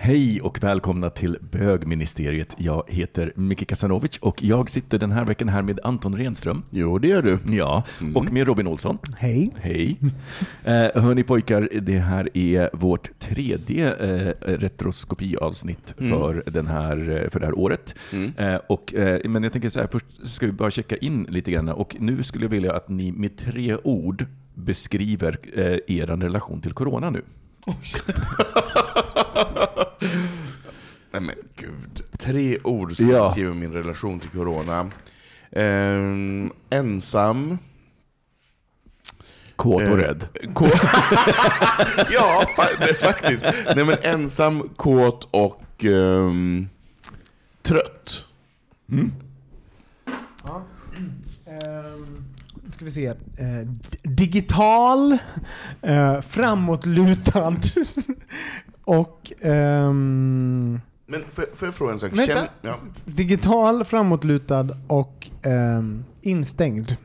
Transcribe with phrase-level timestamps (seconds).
[0.00, 2.54] Hej och välkomna till Bögministeriet.
[2.58, 6.62] Jag heter Micke Kasanovic och jag sitter den här veckan här med Anton Renström.
[6.70, 7.38] Jo, det gör du.
[7.56, 8.98] Ja, och med Robin Olsson.
[9.16, 9.50] Hej.
[9.56, 9.96] Hej.
[10.64, 17.40] Eh, hörni pojkar, det här är vårt tredje eh, retroskopiavsnitt för, den här, eh, för
[17.40, 17.94] det här året.
[18.36, 21.50] Eh, och, eh, men jag tänker så här, först ska vi bara checka in lite
[21.50, 21.68] grann.
[21.68, 26.72] Och nu skulle jag vilja att ni med tre ord beskriver eh, er relation till
[26.72, 27.22] corona nu.
[31.20, 32.02] Nej men gud.
[32.18, 33.24] Tre ord som Ja.
[33.24, 34.90] beskriver min relation till corona.
[35.52, 37.58] Ehm, ensam.
[39.56, 40.28] Kåt och Eh, rädd.
[40.42, 40.70] Kå-
[42.12, 43.46] ja, fa- det, faktiskt.
[43.76, 46.68] Nej men ensam, kåt och ehm,
[47.62, 48.24] trött.
[51.46, 52.24] Ehm,
[52.70, 53.12] ska vi se.
[53.64, 55.18] D- digital,
[55.82, 57.56] eh, framåtlutad
[58.84, 59.32] och...
[59.40, 62.10] ehm, Men får, får jag fråga en sak?
[62.12, 62.34] vänta.
[62.34, 62.76] Känn, ja.
[63.04, 66.96] Digital, framåtlutad och ehm, instängd.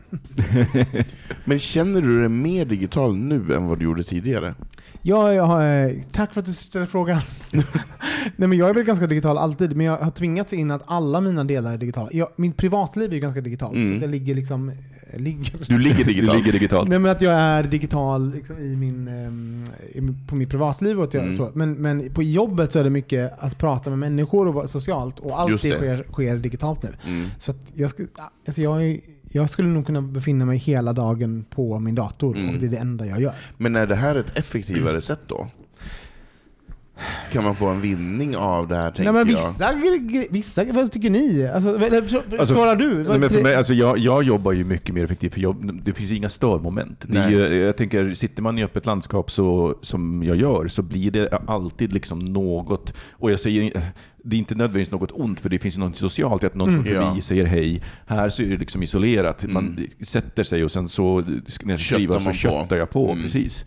[1.46, 4.56] Men känner du dig mer digital nu än vad du gjorde tidigare?
[5.02, 7.22] Ja, jag har, eh, tack för att du ställer frågan.
[7.52, 11.22] Nej, men jag är väl ganska digital alltid, men jag har tvingats in att alla
[11.22, 12.09] mina delar är digitala.
[12.12, 13.88] Jag, mitt privatliv är ju ganska digitalt, Mm.
[14.00, 14.72] så jag ligger liksom...
[15.13, 16.31] eh, Ligger, Du ligger digitalt?
[16.31, 16.90] Du ligger digitalt.
[16.90, 19.07] Nej men att jag är digital liksom, i min,
[19.94, 21.35] i, på mitt privatliv och att jag, Mm.
[21.35, 21.50] så.
[21.53, 25.19] Men, men på jobbet så är det mycket att prata med människor och vara socialt
[25.19, 26.90] och allt Just det sker, sker digitalt nu.
[27.07, 27.29] Mm.
[27.40, 28.07] Så att jag, skulle,
[28.47, 29.00] alltså jag, är-
[29.31, 32.50] jag skulle nog kunna befinna mig hela dagen på min dator Mm.
[32.50, 33.34] och det är det enda jag gör.
[33.57, 35.47] Men är det här ett effektivare sätt då?
[37.31, 39.47] Kan man få en vinning av det här, tänker Nej men jag?
[39.47, 41.47] vissa, gre- vissa, vad tycker ni?
[41.47, 41.80] Alltså,
[42.40, 43.03] Alltså, svarar du?
[43.03, 45.94] Nej, men för mig, alltså jag, jag jobbar ju mycket mer effektivt, för jag, det
[45.94, 47.06] finns ju inga störmoment.
[47.08, 51.12] Det är jag tänker, sitter man i öppet landskap så, som jag gör, så blir
[51.12, 53.81] det alltid liksom något, och jag säger
[54.25, 56.69] det är inte nödvändigtvis något ont, för det finns ju något socialt i att någon
[56.69, 56.84] Mm.
[56.84, 57.22] förbi Ja.
[57.22, 57.81] säger hej.
[58.06, 59.44] Här så är det liksom isolerat.
[59.50, 59.88] Man Mm.
[60.02, 63.12] sätter sig och sen så, när jag Köttar skriver så köttar jag på.
[63.12, 63.24] Mm.
[63.24, 63.66] Precis.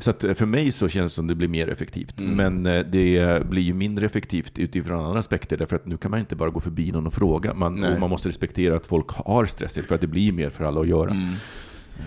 [0.00, 2.20] Så att eh, för mig så känns det som det blir mer effektivt.
[2.20, 2.34] Mm.
[2.34, 6.20] Men eh, det blir ju mindre effektivt utifrån andra aspekter, därför att nu kan man
[6.20, 7.54] inte bara gå förbi någon och fråga.
[7.54, 10.64] Man, och man måste respektera att folk har stressigt, för att det blir mer för
[10.64, 11.10] alla att göra.
[11.10, 11.28] Mm.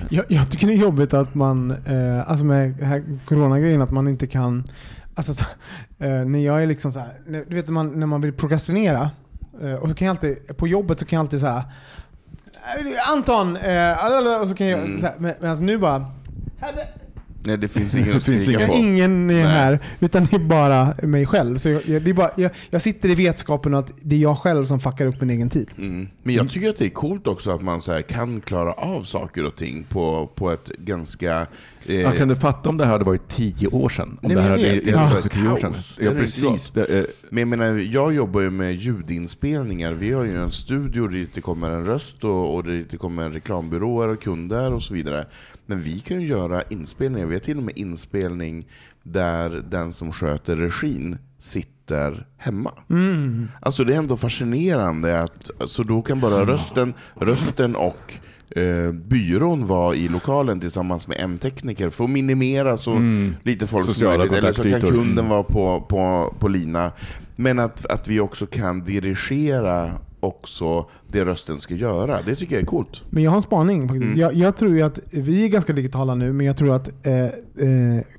[0.10, 3.92] Jag, jag tycker det är jobbigt att man, eh, alltså med den här coronagrejen, att
[3.92, 4.64] man inte kan,
[5.16, 5.46] alltså så,
[6.00, 7.14] eh, när jag är liksom så här,
[7.48, 9.12] du vet när man, när man vill prokrastinera,
[9.62, 11.64] eh, och så kan jag alltid, på jobbet så kan jag alltid säga
[13.12, 15.02] Anton, eh, och så kan jag, Mm.
[15.02, 16.06] så här, alltså nu bara,
[17.46, 18.74] Nej, det finns ingen att finns skrika på.
[18.74, 19.44] ingen är Nej.
[19.44, 21.58] här, utan det är bara mig själv.
[21.58, 24.38] Så jag, jag, det är bara, jag, jag sitter i vetskapen att det är jag
[24.38, 25.70] själv som fuckar upp min egen tid.
[25.78, 26.08] Mm.
[26.24, 29.46] Men jag tycker att det är coolt också att man så kan klara av saker
[29.46, 31.48] och ting på, på ett ganska...
[31.86, 34.20] Eh, Man kan du fatta om det här hade varit tio år sedan?
[34.22, 36.06] Om Nej, det här hade varit för varit tio år sedan.
[36.06, 36.72] Ja, precis.
[36.72, 39.94] Det, eh, Men jag menar, jag jobbar ju med ljudinspelningar.
[39.94, 43.30] Vi har ju en studio dit det kommer en röst och, och dit det kommer
[43.30, 45.26] reklambyråer och kunder och så vidare.
[45.66, 47.28] Men vi kan ju göra inspelningar.
[47.28, 48.68] Vi har till och med inspelning
[49.04, 52.72] där den som sköter regin sitter hemma.
[52.90, 53.48] Mm.
[53.62, 58.14] Alltså det är ändå fascinerande att så då kan bara rösten, rösten och
[58.56, 63.36] eh, byrån vara i lokalen tillsammans med en tekniker för att minimera så Mm.
[63.44, 64.38] lite folk som Sociala möjligt.
[64.38, 65.30] Eller så kan kunden Mm.
[65.30, 66.92] vara på, på, på lina.
[67.36, 72.20] Men att, att vi också kan dirigera också det rösten ska göra.
[72.26, 73.04] Det tycker jag är coolt.
[73.10, 73.90] Men jag har en spaning.
[73.90, 74.20] Mm.
[74.20, 77.24] Jag, jag tror ju att vi är ganska digitala nu, men jag tror att eh,
[77.26, 77.30] eh,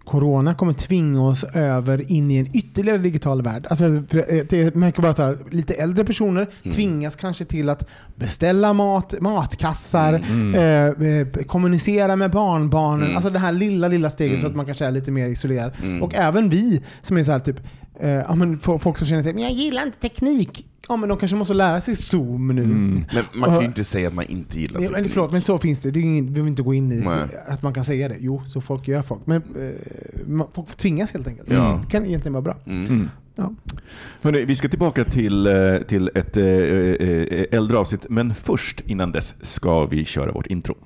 [0.05, 3.67] Corona kommer tvinga oss över in i en ytterligare digital värld.
[3.71, 6.75] Alltså, för, eh, det, märker bara så här, lite äldre personer Mm.
[6.75, 10.55] tvingas kanske till att beställa mat, matkassar, Mm.
[10.55, 13.17] eh, eh, kommunicera med barnbarnen.
[13.17, 14.41] Alltså det här lilla, lilla steget Mm.
[14.43, 15.73] så att man kanske är lite mer isolerad.
[16.03, 17.61] Och även vi som är så här typ,
[18.01, 20.67] eh, folk som känner sig, men jag gillar inte teknik.
[20.89, 22.67] Ja men de kanske måste lära sig Zoom nu.
[22.67, 25.13] Men man kan ju inte säga att man inte gillar Nej, men teknik.
[25.13, 25.91] förlåt, men så finns det.
[25.91, 27.29] Det är ingen, vi behöver inte gå in i Nej.
[27.49, 28.17] att man kan säga det.
[28.21, 29.27] Jo, så folk gör folk.
[29.27, 31.53] Men eh, man, folk tvingas helt enkelt.
[31.53, 31.81] Ja.
[31.85, 32.57] Det kan egentligen vara bra.
[32.67, 33.09] Mm.
[33.37, 33.55] Ja.
[34.23, 39.13] Hörrni, vi ska tillbaka till, eh, till ett eh, eh, äldre avsnitt, men först innan
[39.13, 40.77] dess ska vi köra vårt intro.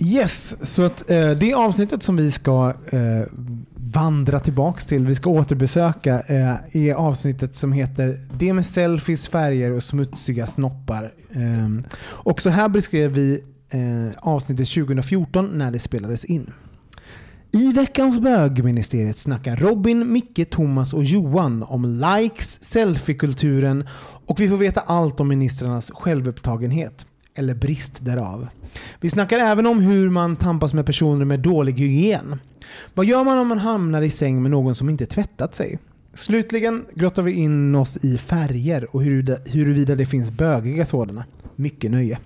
[0.00, 3.26] Yes, så att eh, det avsnittet som vi ska eh,
[3.74, 9.72] vandra tillbaks till, vi ska återbesöka, eh, är avsnittet som heter Det med selfies, färger
[9.72, 11.12] och smutsiga snoppar.
[11.30, 16.52] Eh, och så här beskrev vi eh, avsnittet 2014 när det spelades in.
[17.52, 23.88] I veckans bögministeriet snackar Robin, Micke, Thomas och Johan om likes, selfiekulturen
[24.26, 28.48] och vi får veta allt om ministrarnas självupptagenhet, eller brist därav.
[29.00, 32.40] Vi snackar även om hur man tampas med personer med dålig hygien.
[32.94, 35.78] Vad gör man om man hamnar i säng med någon som inte tvättat sig?
[36.14, 41.24] Slutligen grottar vi in oss i färger och huruvida, huruvida det finns bögiga sådana.
[41.56, 42.18] Mycket nöje.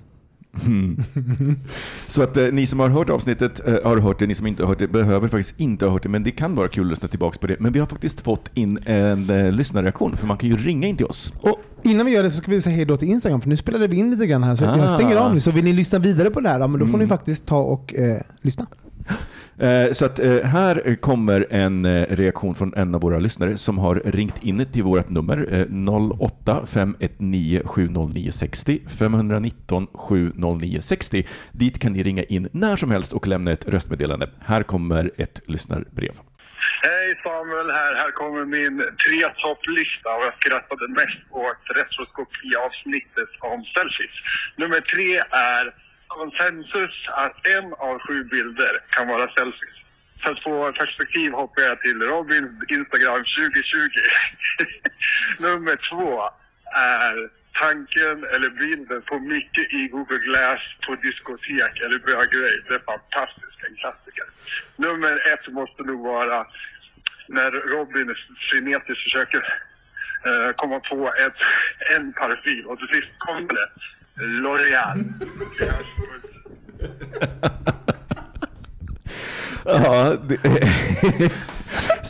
[2.09, 4.63] Så att eh, ni som har hört avsnittet eh, har hört det, ni som inte
[4.63, 6.91] har hört det behöver faktiskt inte ha hört det, men det kan vara kul att
[6.91, 7.57] lyssna tillbaka på det.
[7.61, 10.97] Men vi har faktiskt fått in en eh, lyssnarreaktion, för man kan ju ringa in
[10.97, 11.33] till oss.
[11.41, 13.57] Och innan vi gör det så ska vi säga hej då till Instagram, för nu
[13.57, 14.55] spelade vi in lite grann här.
[14.55, 14.79] Så Ah.
[14.79, 16.87] jag stänger av nu, så vill ni lyssna vidare på det här, ja, men då
[16.87, 17.01] får Mm.
[17.01, 18.67] ni faktiskt ta och eh, lyssna.
[19.59, 23.79] Eh, så att eh, här kommer en eh, reaktion från en av våra lyssnare som
[23.79, 25.67] har ringt in till vårt nummer
[26.21, 31.27] 08 519 70960 519 70960.
[31.53, 34.31] Dit kan ni ringa in när som helst och lämna ett röstmeddelande.
[34.41, 36.13] Här kommer ett lyssnarbrev.
[36.83, 37.95] Hej Samuel här.
[37.95, 44.17] Här kommer min tre topplista och jag skrattade mest åt retroskopi-avsnittet om selfies.
[44.57, 45.11] Nummer tre
[45.55, 45.65] är
[46.17, 49.79] konsensus att en av sju bilder kan vara selfies.
[50.23, 53.79] För att få perspektiv hoppar jag till Robins Instagram 2020.
[55.39, 56.23] Nummer två
[56.75, 57.15] är
[57.53, 62.63] tanken eller bilden på Micke i Google Glass på diskotek eller bögrej.
[62.69, 64.27] Det är fantastiskt, en klassiker.
[64.77, 66.47] Nummer ett måste nog vara
[67.29, 68.15] när Robin
[68.51, 69.43] frenetiskt försöker
[70.27, 71.39] eh, komma på ett,
[71.97, 73.69] en parfym och till sist kommer det
[74.17, 75.05] L'Oreal.
[79.65, 80.39] Ja, det,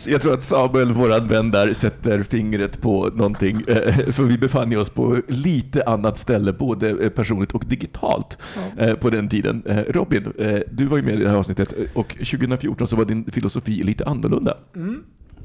[0.07, 3.57] jag tror att Samuel, våran vän där, sätter fingret på någonting.
[3.69, 8.39] eh, För vi befann oss på lite annat ställe, både eh, personligt och digitalt,
[8.79, 9.63] eh, på den tiden.
[9.89, 10.33] Robin,
[10.71, 14.05] du var ju med i det här avsnittet och 2014 så var din filosofi lite
[14.05, 14.57] annorlunda.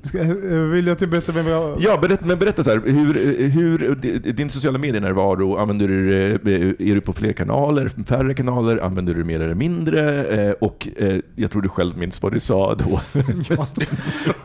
[0.04, 0.28] Ska, eh,
[0.58, 1.78] vill jag till berätta vem jag...
[1.80, 3.96] Ja, berätta, men berätta så här, hur, eh, hur
[4.34, 6.10] din sociala medier-närvaro, använder du,
[6.44, 10.26] det- är du på fler kanaler, färre kanaler, använder du mer eller mindre?
[10.26, 13.00] Eh, Och eh, jag tror du själv minns vad du sa då.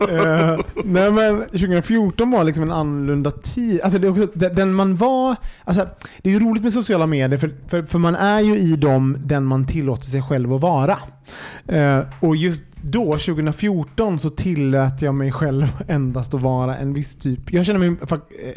[0.09, 3.81] Eh, nej men 2014 var liksom en annorlunda tid.
[3.81, 5.87] Alltså det är också, den man var, alltså
[6.21, 9.17] det är ju roligt med sociala medier för, för, för man är ju i dem
[9.25, 10.97] den man tillåter sig själv att vara.
[11.67, 17.15] Eh, och just då, 2014, så tillät jag mig själv endast att vara en viss
[17.15, 17.53] typ.
[17.53, 17.95] Jag känner mig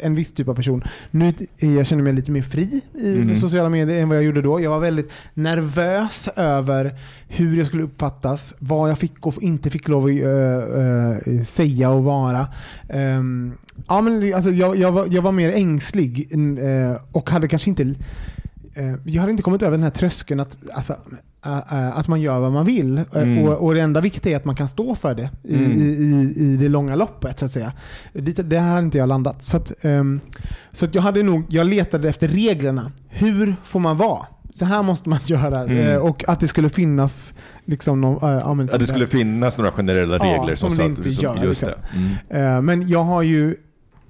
[0.01, 0.83] en viss typ av person.
[1.11, 3.35] Nu jag känner mig lite mer fri i Mhm.
[3.35, 4.61] sociala medier än vad jag gjorde då.
[4.61, 9.87] Jag var väldigt nervös över hur jag skulle uppfattas, vad jag fick och inte fick
[9.87, 12.47] lov att eh, eh, säga och vara.
[12.89, 13.53] Ehm,
[13.87, 16.27] ja, men, alltså, jag, jag, var, jag var mer ängslig
[16.59, 17.93] eh, och hade kanske inte
[19.05, 20.95] jag hade inte kommit över den här tröskeln att, alltså,
[21.93, 22.97] att man gör vad man vill.
[22.97, 23.43] Eh, Mm.
[23.45, 25.71] Och, och det enda viktiga är att man kan stå för det i, Mm.
[25.71, 27.39] i, i, i det långa loppet.
[27.39, 27.73] så att säga.
[28.13, 29.43] Dit, det här hade inte jag landat.
[29.43, 30.19] Så, att, ehm,
[30.71, 32.91] så att jag, hade nog, jag letade efter reglerna.
[33.07, 34.25] Hur får man vara?
[34.51, 35.63] Så här måste man göra.
[35.63, 35.77] Mm.
[35.77, 37.33] Eh, och att det skulle finnas
[37.65, 39.11] liksom någon, äh, ja, men Att som det skulle där.
[39.11, 41.81] finnas några generella Ja, regler som sa det inte som, gör, Just liksom.
[42.29, 42.39] det.
[42.39, 43.55] Eh, Men jag har ju,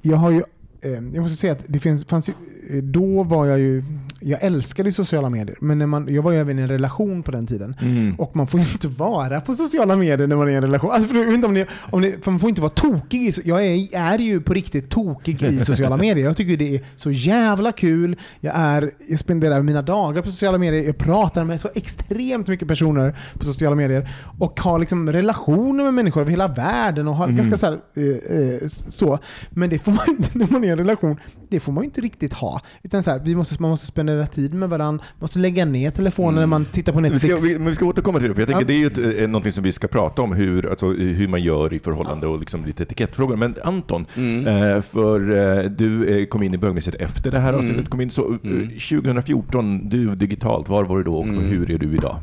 [0.01, 0.43] jag har ju,
[0.81, 2.33] eh, jag måste säga att det finns, fanns ju,
[2.77, 3.83] eh, då var jag ju,
[4.19, 7.31] jag älskade sociala medier, men när man, jag var ju även i en relation på
[7.31, 7.75] den tiden.
[7.81, 8.15] Mm.
[8.15, 10.91] Och man får ju inte vara på sociala medier när man är i en relation.
[10.91, 13.21] Alltså, för, inte om ni, om ni, man får inte vara tokig.
[13.21, 16.25] I, jag är, är ju på riktigt tokig i sociala medier.
[16.25, 18.15] Jag tycker det är så jävla kul.
[18.39, 20.83] Jag, är, jag spenderar mina dagar på sociala medier.
[20.83, 24.11] Jag pratar med så extremt mycket personer på sociala medier.
[24.39, 27.07] Och har liksom relationer med människor över hela världen.
[27.07, 29.19] Och har ganska så, här, eh, eh, så.
[29.49, 31.19] Men det får man inte när man är i en relation.
[31.49, 32.61] Det får man ju inte riktigt ha.
[32.83, 35.03] Utan så här, vi måste, man måste spendera tid med varandra.
[35.03, 37.35] Man måste lägga ner telefonen när man tittar på Vi Netflix.
[37.41, 38.67] ska, vi, men vi ska återkomma till det, för jag tänker Ja.
[38.67, 41.41] det är ju ett, eh, någonting som vi ska prata om, hur, alltså, hur man
[41.43, 43.35] gör i förhållande och liksom lite etikettfrågor.
[43.35, 44.05] Men Anton,
[44.47, 48.09] eh, för eh, du eh, kom in i bögmässigt efter det här avsnittet kom in.
[48.09, 48.39] Så, eh,
[48.79, 52.15] 2014, du digitalt, var var du då och hur är du idag?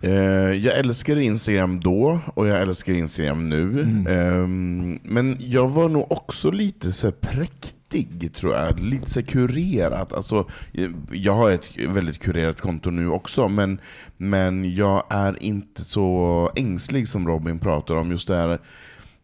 [0.00, 0.12] Eh,
[0.52, 3.80] jag älskade Instagram då och jag älskar Instagram nu.
[4.08, 8.80] Ehm, men jag var nog också lite så präktig, tror jag.
[8.80, 10.12] Lite så kurerat.
[10.12, 13.80] Alltså, eh, jag har ett väldigt kurerat konto nu också, men,
[14.16, 18.10] men jag är inte så ängslig som Robin pratar om.
[18.10, 18.58] Just det här,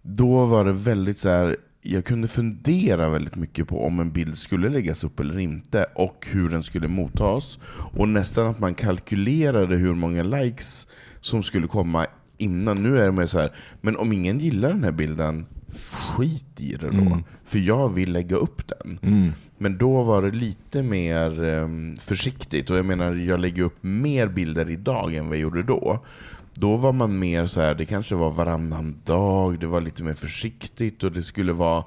[0.02, 1.56] då var det väldigt så här.
[1.86, 6.26] Jag kunde fundera väldigt mycket på om en bild skulle läggas upp eller inte och
[6.30, 7.58] hur den skulle mottas.
[7.92, 10.86] Och nästan att man kalkylerade hur många likes
[11.20, 12.06] som skulle komma
[12.38, 12.82] innan.
[12.82, 13.50] Nu är det mer så här,
[13.80, 15.46] men om ingen gillar den här bilden,
[16.16, 17.22] skit i det då.
[17.44, 18.98] För jag vill lägga upp den.
[19.58, 22.70] Men då var det lite mer ehm, försiktigt.
[22.70, 26.04] Och jag menar, jag lägger upp mer bilder idag än vad jag gjorde då.
[26.54, 30.12] Då var man mer så här, det kanske var varannan dag, det var lite mer
[30.12, 31.84] försiktigt och det skulle vara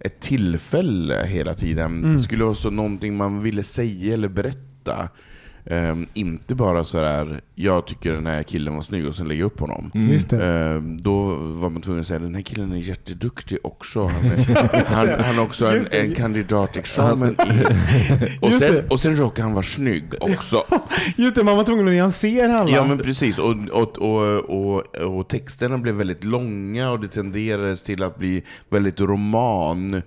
[0.00, 2.02] ett tillfälle hela tiden.
[2.12, 5.08] Det skulle vara så någonting man ville säga eller berätta.
[5.66, 9.44] Ehm, inte bara så här, jag tycker den här killen var snygg och sen lägga
[9.44, 9.90] upp honom.
[9.94, 10.32] Det.
[10.32, 14.02] Ehm, då var man tvungen att säga den här killen är jätteduktig också.
[14.02, 17.36] Han, är, han, han har också en, en kandidatexamen.
[18.40, 20.64] Och, sen, och sen råkar han vara snygg också.
[21.16, 22.70] Just det, man var tvungen att nyansera alla.
[22.70, 23.98] Ja men precis, och, och,
[24.48, 30.02] och, och, texterna blev väldigt långa och det tenderades till att bli väldigt roman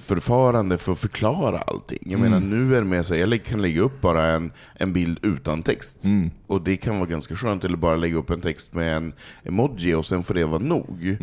[0.00, 1.98] förfarande för att förklara allting.
[2.06, 4.92] Jag menar nu är det mer så här, jag kan lägga upp bara en, en
[4.92, 5.96] bild utan text.
[6.46, 9.12] Och det kan vara ganska skönt, eller bara lägga upp en text med en
[9.44, 11.16] emoji och sen får det vara nog.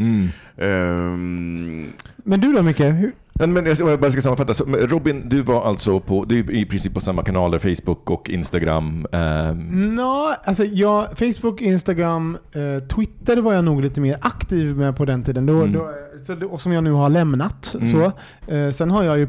[0.57, 2.79] Ehm, Men du då Micke?
[2.79, 3.11] Hur?
[3.39, 4.53] Men, men jag jag bara ska sammanfatta.
[4.53, 8.29] Så, Robin, du var alltså på, du är i princip på samma kanaler, Facebook och
[8.29, 9.07] Instagram.
[9.11, 14.97] ehm, Nå, alltså jag, Facebook, Instagram, eh, Twitter var jag nog lite mer aktiv med
[14.97, 15.45] på den tiden.
[15.45, 15.89] Då, då,
[16.25, 17.65] så, och som jag nu har lämnat.
[17.65, 18.11] Så.
[18.53, 19.27] Eh, sen har jag ju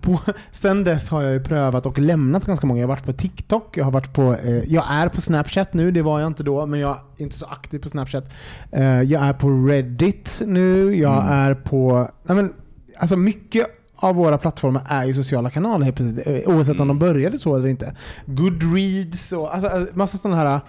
[0.00, 0.18] på,
[0.52, 2.80] sen dess har jag ju prövat och lämnat ganska många.
[2.80, 5.90] Jag har varit på TikTok, jag har varit på, eh, jag är på Snapchat nu,
[5.90, 8.24] det var jag inte då, men jag är inte så aktiv på Snapchat.
[8.72, 12.52] Eh, jag är på Reddit nu, jag är på, nej men,
[12.96, 16.98] alltså mycket av våra plattformar är ju sociala kanaler helt plötsligt, eh, oavsett om de
[16.98, 17.96] började så eller inte.
[18.26, 20.60] Goodreads och alltså, alltså, massa sådana här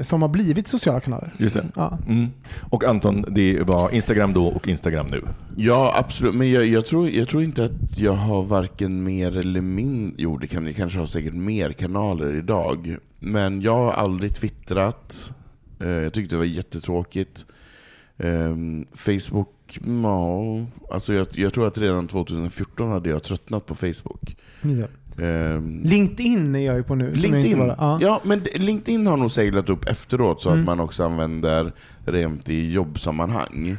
[0.00, 1.34] som har blivit sociala kanaler.
[1.38, 1.66] Just det.
[1.76, 1.98] Ja.
[2.08, 2.28] Mm.
[2.70, 5.22] Och Anton, det var Instagram då och Instagram nu.
[5.56, 6.34] Ja, absolut.
[6.34, 10.14] Men jag, jag, tror, jag tror inte att jag har varken mer eller mindre...
[10.18, 12.96] Jo, det kan, jag kanske har säkert mer kanaler idag.
[13.18, 15.32] Men jag har aldrig twittrat.
[15.80, 17.46] Eh, jag tyckte det var jättetråkigt.
[18.18, 19.48] Ehm, Facebook,
[20.02, 20.42] ja...
[20.90, 24.36] Alltså jag, jag tror att redan 2014 hade jag tröttnat på Facebook.
[24.62, 24.86] Ja.
[25.24, 27.14] Ehm, LinkedIn är jag ju på nu.
[27.14, 27.98] LinkedIn, var- ja.
[28.02, 28.20] ja.
[28.24, 30.60] men LinkedIn har nog seglat upp efteråt så Mm.
[30.60, 31.72] att man också använder
[32.04, 33.76] rent i jobbsammanhang.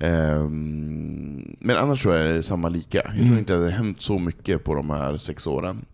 [0.00, 2.98] Ehm, men annars tror jag det är samma lika.
[3.04, 3.26] Jag Mm.
[3.26, 5.84] tror inte att det har hänt så mycket på de här sex åren.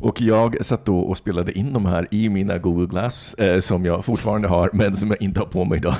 [0.00, 3.84] Och jag satt då och spelade in de här i mina Google Glass, eh, som
[3.84, 5.94] jag fortfarande har, men som jag inte har på mig idag.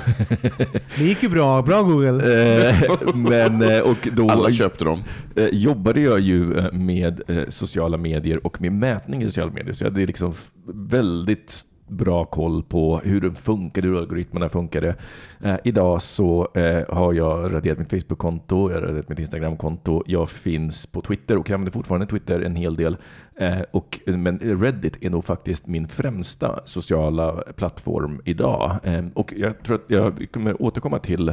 [0.97, 1.61] Det gick ju bra.
[1.61, 2.69] Bra Google.
[2.69, 5.03] Eh, men, eh, och då Alla köpte dem.
[5.35, 9.73] eh, jobbade jag ju eh, med eh, sociala medier och med mätning i sociala medier.
[9.73, 10.33] Så jag hade liksom
[10.73, 14.95] väldigt bra koll på hur den funkar, hur algoritmerna funkade.
[15.41, 20.29] Eh, idag så eh, har jag raderat mitt Facebook-konto, jag har raderat mitt Instagram-konto, jag
[20.29, 22.97] finns på Twitter och jag använder fortfarande Twitter en hel del.
[23.35, 28.79] Eh, och, men Reddit är nog faktiskt min främsta sociala plattform idag.
[28.83, 31.29] Eh, och jag tror att jag kommer återkomma till,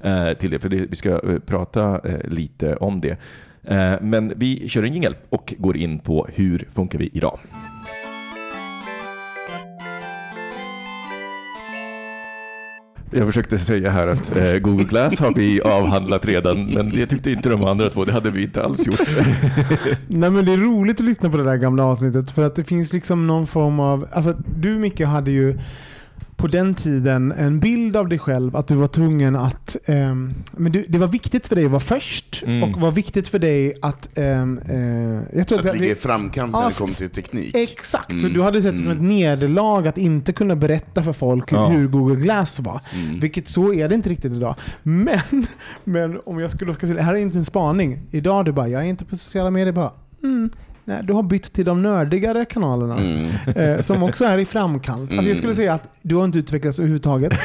[0.00, 3.18] eh, till det, för det, vi ska eh, prata eh, lite om det.
[3.64, 7.38] Eh, men vi kör en jingel och går in på hur funkar vi idag.
[13.14, 17.30] Jag försökte säga här att eh, Google Glass har vi avhandlat redan, men det tyckte
[17.30, 18.04] inte de andra två.
[18.04, 19.00] Det hade vi inte alls gjort.
[20.08, 22.64] Nej men det är roligt att lyssna på det där gamla avsnittet för att det
[22.64, 25.58] finns liksom någon form av, alltså du Micke hade ju
[26.42, 29.76] på den tiden en bild av dig själv att du var tvungen att...
[29.84, 32.62] ehm, men du, det var viktigt för dig att vara först Mm.
[32.74, 34.18] och var viktigt för dig att...
[34.18, 37.56] ehm, eh, jag tror Att det- ligga i framkant när Ja, det kommer till teknik.
[37.56, 38.32] Exakt, så Mm.
[38.32, 41.66] du hade sett det som ett nederlag att inte kunna berätta för folk Ja.
[41.68, 42.80] hur Google Glass var.
[42.94, 43.20] Mm.
[43.20, 44.54] Vilket så är det inte riktigt idag.
[44.82, 45.46] Men,
[45.84, 48.00] men om jag skulle ska säga, här är inte en spaning.
[48.10, 49.72] Idag du bara, jag är inte på sociala medier.
[49.72, 49.90] Bara,
[50.22, 50.50] mm,
[50.84, 52.98] nej, du har bytt till de nördigare kanalerna.
[52.98, 53.30] Mm.
[53.56, 55.12] Eh, som också är i framkant.
[55.12, 57.32] Alltså jag skulle säga att du har inte utvecklats överhuvudtaget.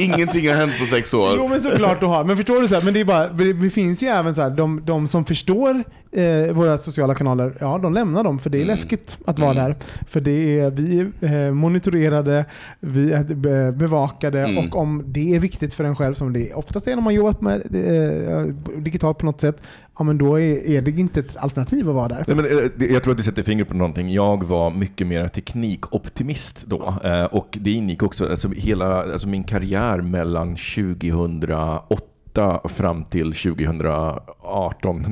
[0.00, 1.30] Ingenting har hänt på sex år.
[1.36, 2.24] Jo men såklart du har.
[2.24, 2.68] Men förstår du?
[2.68, 5.24] Så här, men det, är bara, det, finns ju även så här, de, de som
[5.24, 8.68] förstår eh, våra sociala kanaler, ja de lämnar dem för det är Mm.
[8.76, 9.76] läskigt att vara där.
[10.08, 12.44] För det är, vi är eh, monitorerade,
[12.80, 14.58] vi är be, bevakade Mm.
[14.58, 17.40] och om det är viktigt för en själv, som det oftast är när man jobbat
[17.40, 18.42] med eh,
[18.78, 19.56] digitalt på något sätt,
[19.98, 22.24] ja men då är, är det inte ett alternativ att vara där.
[22.26, 24.12] Nej, men, eh, jag tror att du sätter fingret på någonting.
[24.12, 26.94] Jag var mycket mer teknikoptimist då.
[27.04, 34.20] Eh, och det ingick också, alltså hela alltså min karriär mellan 2008 fram till 2018,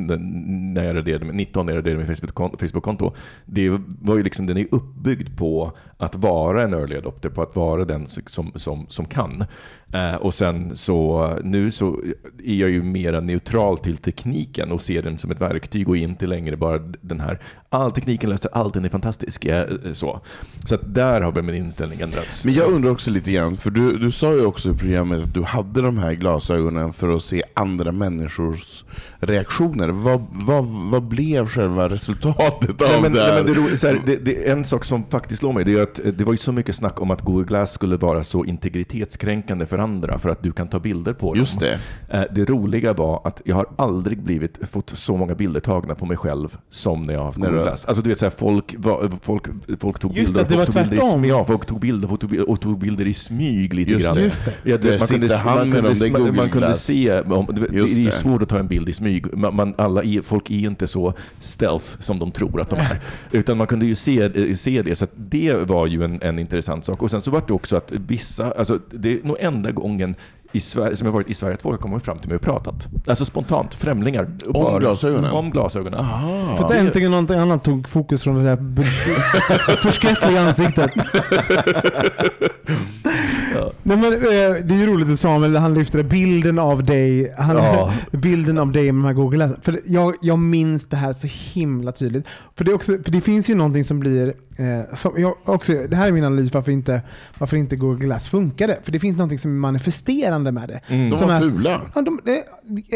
[0.07, 3.13] den- när jag raderade, 19 när jag raderade min Facebook- Facebook-konto.
[3.45, 7.57] Det var ju liksom, den är uppbyggd på att vara en early adopter, på att
[7.57, 9.45] vara den som, som, som kan.
[9.93, 12.01] Eh, och sen så, nu så
[12.45, 16.27] är jag ju mera neutral till tekniken och ser den som ett verktyg och inte
[16.27, 17.39] längre bara den här,
[17.69, 19.45] all tekniken löser allt, den är fantastisk.
[19.45, 20.21] eh, Så,
[20.67, 22.45] så att där har väl min inställning ändrats.
[22.45, 25.35] Men jag undrar också lite grann, för du, du sa ju också i programmet att
[25.35, 28.85] du hade de här glasögonen för att se andra människors
[29.27, 29.89] reaktioner.
[29.89, 33.45] Vad, vad, vad blev själva resultatet av Nej, men, det nej, här?
[33.45, 35.99] men det, är här, det, det, en sak som faktiskt slår mig det är att
[36.05, 39.67] eh, det var ju så mycket snack om att Google Glass skulle vara så integritetskränkande
[39.67, 41.39] för andra för att du kan ta bilder på dem.
[41.39, 41.79] Just det.
[42.09, 46.07] Eh, Det roliga var att jag har aldrig blivit, fått så många bilder tagna på
[46.07, 47.85] mig själv som när jag har haft Google Glass.
[47.85, 49.43] Alltså du vet, så här, folk, var, folk,
[49.81, 52.13] folk tog Just bilder, det, det folk var tog bilder i, ja, folk tog bilder
[52.13, 54.17] och tog, och tog bilder i smyg lite Just grann.
[54.17, 54.23] det.
[54.23, 54.53] Just det.
[54.63, 58.05] Ja, Där man kunde, man med kunde, det man, kunde se, om, det, det är
[58.05, 58.11] det.
[58.11, 59.16] svårt att ta en bild i smyg.
[59.33, 63.01] Man, man, alla folk är inte så stealth som de tror att de är.
[63.31, 66.39] Utan man kunde ju se, eh, se det, så att det var ju en, en
[66.39, 67.03] intressant sak.
[67.03, 70.15] Och sen så var det också att vissa, alltså det är nog enda gången
[70.53, 72.43] i Sverige, som jag varit i Sverige att folk har kommit fram till mig och
[72.43, 72.89] pratat.
[73.07, 74.29] Alltså spontant, främlingar.
[74.47, 75.31] Om glasögonen?
[75.31, 76.01] Om glasögonen.
[76.01, 76.57] Aha.
[76.57, 78.57] För att äntligen någonting annat tog fokus från det där
[79.77, 80.91] förskräckliga ansiktet.
[83.83, 84.19] Nej, men, eh,
[84.65, 87.93] det är ju roligt att Samuel han lyfter bilden av dig han, Ja.
[88.11, 89.51] bilden av dig med de här Google.
[89.63, 92.27] För jag, jag minns det här så himla tydligt.
[92.57, 95.97] För det, också, för det finns ju någonting som blir, eh, som jag också, det
[95.97, 97.03] här är min analys varför inte,
[97.39, 98.79] varför inte Google Glass funkade.
[98.83, 100.81] För det finns någonting som är manifesterande med det.
[101.11, 101.81] De Som var är- fula.
[101.95, 102.43] Ja, de, det,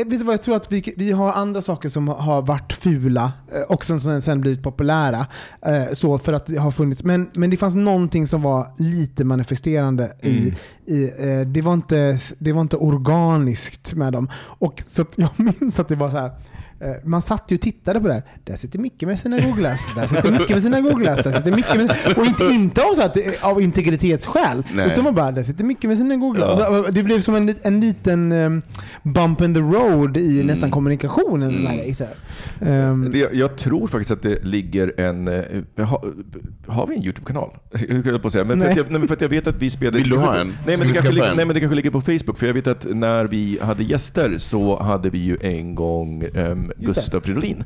[0.05, 3.33] vet du vad, jag tror att vi, vi har andra saker som har varit fula
[3.55, 5.27] eh, och som sen, sen blivit populära.
[5.67, 7.05] Eh, så för att det har funnits.
[7.05, 10.50] Men, men det fanns någonting som var lite manifesterande i,
[10.87, 14.31] i eh, det, var inte, det var inte organiskt med dem.
[14.35, 16.31] Och så jag minns att det var så här
[16.81, 18.23] eh, Man satt ju och tittade på det här.
[18.45, 19.81] Där sitter Micke med sina Google Glass.
[19.97, 21.23] Där sitter Micke med sina Google Glass.
[21.23, 24.63] Där sitter Micke med Och inte, inte av, så att, av integritetsskäl.
[24.75, 24.87] Nej.
[24.93, 26.61] Utan man bara, där sitter Micke med sina Google Glass.
[26.63, 28.63] Alltså, Det blev som en, en liten um,
[29.03, 31.67] bump in the road i nästan kommunikationen.
[31.67, 31.95] Mm.
[31.95, 32.05] Så.
[32.61, 35.29] Ehm, Det, jag tror faktiskt att det ligger en...
[35.29, 36.05] eh, Ha,
[36.67, 37.51] har vi en YouTube-kanal?
[37.89, 38.45] Jag höll på att säga.
[38.45, 38.71] Men för, Nej.
[38.71, 39.99] att jag, nej, för att jag vet att vi spelade...
[39.99, 40.47] Vill du ha en?
[40.67, 41.37] Nej men, det kanske ligger, en?
[41.37, 42.39] nej men det kanske ligger på Facebook.
[42.39, 46.70] För jag vet att när vi hade gäster så hade vi ju en gång um,
[46.77, 47.65] Gustav Fridolin.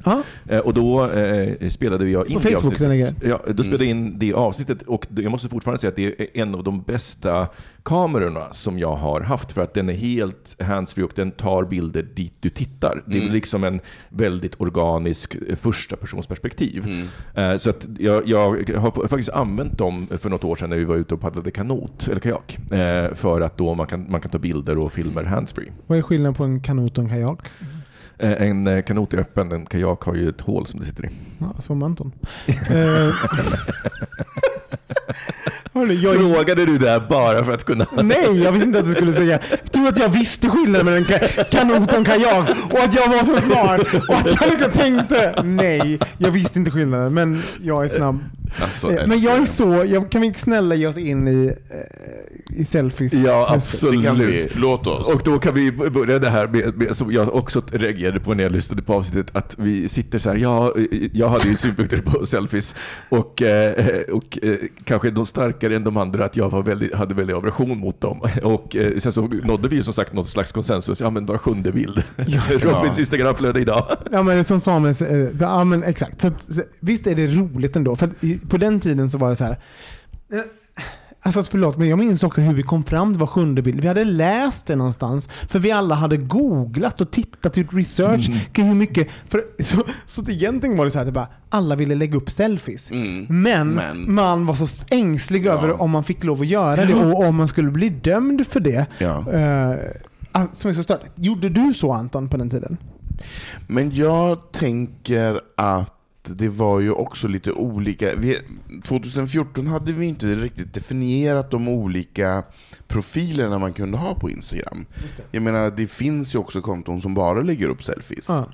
[0.49, 2.79] Eh, och då eh, spelade jag in det avsnittet.
[3.23, 6.43] Ja, då spelade jag in det avsnittet och jag måste fortfarande säga att det är
[6.43, 7.49] en av de bästa
[7.83, 12.03] kamerorna som jag har haft för att den är helt handsfree och den tar bilder
[12.15, 13.03] dit du tittar.
[13.07, 17.05] Det är liksom en väldigt organisk eh, första persons perspektiv.
[17.35, 20.85] Eh, Så att jag, jag har faktiskt använt dem för något år sedan när vi
[20.85, 22.59] var ute och paddlade kanot, eller kajak.
[22.73, 25.73] eh, För att då man kan, man kan ta bilder och filmer handsfree.
[25.87, 27.39] Vad är skillnaden på en kanot och en kajak?
[28.19, 31.05] Eh, En eh, kanot är öppen, en kajak har ju ett hål som det sitter
[31.07, 31.09] i.
[31.39, 32.13] Ja, som Anton.
[35.75, 37.87] Hörru, jag, Frågade du det bara för att kunna...
[38.03, 39.39] nej, jag visste inte att du skulle säga.
[39.51, 43.23] Jag tror att jag visste skillnaden mellan ka- kanot och kajak och att jag var
[43.25, 47.89] så smart och att jag liksom tänkte nej, jag visste inte skillnaden men jag är
[47.89, 48.19] snabb.
[48.63, 51.53] Alltså, Eh, Men jag är så, jag, kan vi snälla ge oss in i, eh,
[52.55, 53.13] i selfies?
[53.13, 54.55] Ja, absolut.
[54.57, 55.09] Låt oss.
[55.09, 58.43] Och då kan vi börja det här med, med, som jag också reagerade på när
[58.43, 60.75] jag lyssnade på avsnittet, att vi sitter så här, ja,
[61.13, 62.75] jag hade ju synpunkter på selfies
[63.09, 67.15] och, eh, och eh, kanske de starkare än de andra, att jag var väldigt, hade
[67.15, 68.21] väldigt aversion mot dem.
[68.43, 71.39] Och eh, sen så nådde vi ju som sagt något slags konsensus, ja men var
[71.39, 72.03] sjunde bild.
[72.49, 73.97] Robins Instagramflöde idag.
[74.13, 75.05] Ja men som Samuel så,
[75.41, 76.21] ja men exakt.
[76.21, 76.31] Så,
[76.81, 78.11] visst är det roligt ändå, för
[78.49, 79.59] på den tiden så var det så här.
[81.27, 83.81] Alltså förlåt, men jag minns också hur vi kom fram till var sjunde bild.
[83.81, 85.29] Vi hade läst det någonstans.
[85.49, 88.41] För vi alla hade googlat och tittat, gjort research Mm.
[88.53, 89.09] kring hur mycket.
[89.29, 92.31] För, så, så egentligen var det så här att det bara, alla ville lägga upp
[92.31, 92.91] selfies.
[92.91, 93.69] Men, Mm.
[93.75, 97.37] Men- man var så ängslig över om man fick lov att göra det och om
[97.37, 98.87] man skulle bli dömd för det.
[98.99, 99.25] Ja.
[100.33, 101.01] Ah, som är så stört.
[101.15, 102.77] Gjorde du så Anton på den tiden?
[103.67, 105.95] Men jag tänker att
[106.29, 108.15] det var ju också lite olika.
[108.17, 108.39] Vi,
[108.85, 112.43] 2014 hade vi inte riktigt definierat de olika
[112.89, 114.87] profilerna man kunde ha på Instagram.
[115.31, 118.29] Jag menar, det finns ju också konton som bara lägger upp selfies.
[118.29, 118.49] Ja.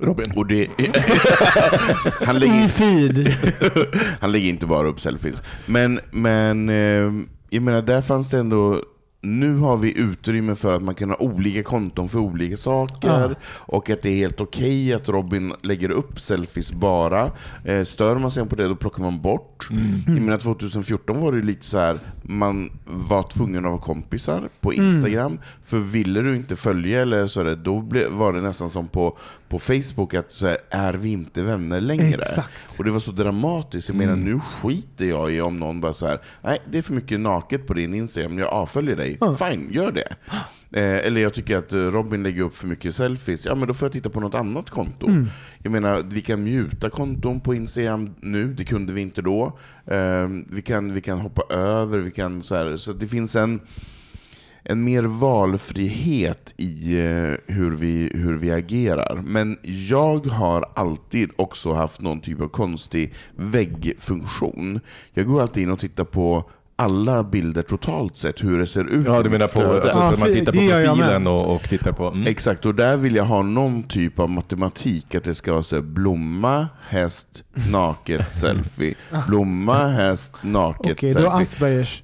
[0.00, 0.32] Robin.
[0.36, 0.68] Och det,
[2.26, 3.34] han, lägger, I feed.
[4.20, 5.42] han lägger inte bara upp selfies.
[5.66, 7.12] Men, men eh,
[7.50, 8.82] jag menar, där fanns det ändå
[9.22, 13.30] nu har vi utrymme för att man kan ha olika konton för olika saker Ja.
[13.44, 17.30] och att det är helt okej att Robin lägger upp selfies bara.
[17.64, 19.68] Eh, stör man sig på det, då plockar man bort.
[20.06, 24.72] Jag menar 2014 var det lite så här man var tvungen att vara kompisar på
[24.72, 25.38] Instagram.
[25.64, 27.78] För ville du inte följa eller så där, då
[28.10, 29.18] var det nästan som på,
[29.50, 32.22] på Facebook att så här, är vi inte vänner längre?
[32.22, 32.78] Exakt.
[32.78, 33.88] Och det var så dramatiskt.
[33.88, 36.92] Jag menar, nu skiter jag i om någon bara så här, nej det är för
[36.92, 39.18] mycket naket på din Instagram, jag avföljer dig.
[39.38, 40.14] Fine, gör det.
[40.72, 43.74] Eh, eller jag tycker att eh, Robin lägger upp för mycket selfies, ja men då
[43.74, 45.10] får jag titta på något annat konto.
[45.62, 49.58] Jag menar, vi kan muta konton på Instagram nu, det kunde vi inte då.
[49.86, 53.60] Eh, vi, kan, vi kan hoppa över, vi kan så här, så det finns en
[54.64, 59.22] en mer valfrihet i eh, hur vi, hur vi agerar.
[59.24, 64.80] Men jag har alltid också haft någon typ av konstig väggfunktion.
[65.12, 69.06] Jag går alltid in och tittar på alla bilder totalt sett, hur det ser ut
[69.06, 72.06] Ja, du menar på, alltså, Ja, så man tittar på profilen och, och tittar på...
[72.08, 72.26] Mm.
[72.26, 75.76] Exakt, och där vill jag ha någon typ av matematik, att det ska vara så
[75.76, 78.94] här, blomma, häst, naket, selfie.
[79.28, 81.42] Blomma, häst, naket, Okej, du har selfie.
[81.42, 82.02] Aspergers.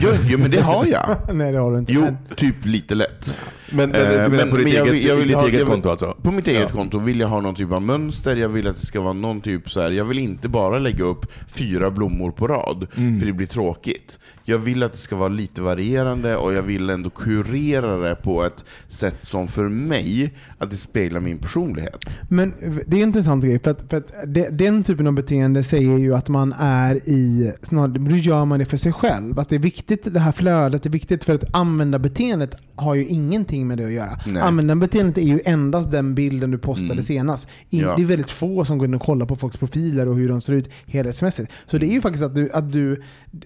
[0.00, 1.16] Jo, jo, men det har jag.
[1.34, 1.92] Nej det har du inte.
[1.92, 3.38] Jo, typ lite lätt.
[3.74, 5.66] Men, men Eh, menar men- på ditt men eget, jag vill ditt ha- eget vill-
[5.66, 6.16] konto alltså?
[6.22, 6.68] På mitt eget Ja.
[6.68, 9.40] konto vill jag ha någon typ av mönster, jag vill att det ska vara någon
[9.40, 9.90] typ så här.
[9.90, 13.18] jag vill inte bara lägga upp fyra blommor på rad, Mm.
[13.18, 14.18] för det blir tråkigt.
[14.44, 18.44] Jag vill att det ska vara lite varierande och jag vill ändå kurera det på
[18.44, 22.18] ett sätt som för mig, att det speglar min personlighet.
[22.28, 22.52] Men
[22.86, 25.98] det är en intressant grej, för att, för att det, den typen av beteende säger
[25.98, 29.38] ju att man är i, snarare, då gör man det för sig själv.
[29.38, 33.66] Att det är viktigt, det här flödet är viktigt för att användarbeteendet har ju ingenting
[33.66, 34.18] med det att göra.
[34.26, 34.42] Nej.
[34.42, 37.02] Användarbeteendet är ju endast den bilden du postade Mm.
[37.04, 37.48] senast.
[37.70, 37.94] In, Ja.
[37.96, 40.40] Det är väldigt få som går in och kollar på folks profiler och hur de
[40.40, 41.52] ser ut helhetsmässigt.
[41.66, 43.02] Så det är ju faktiskt att du, att du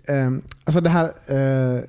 [0.07, 1.81] ehm, alltså det här eh,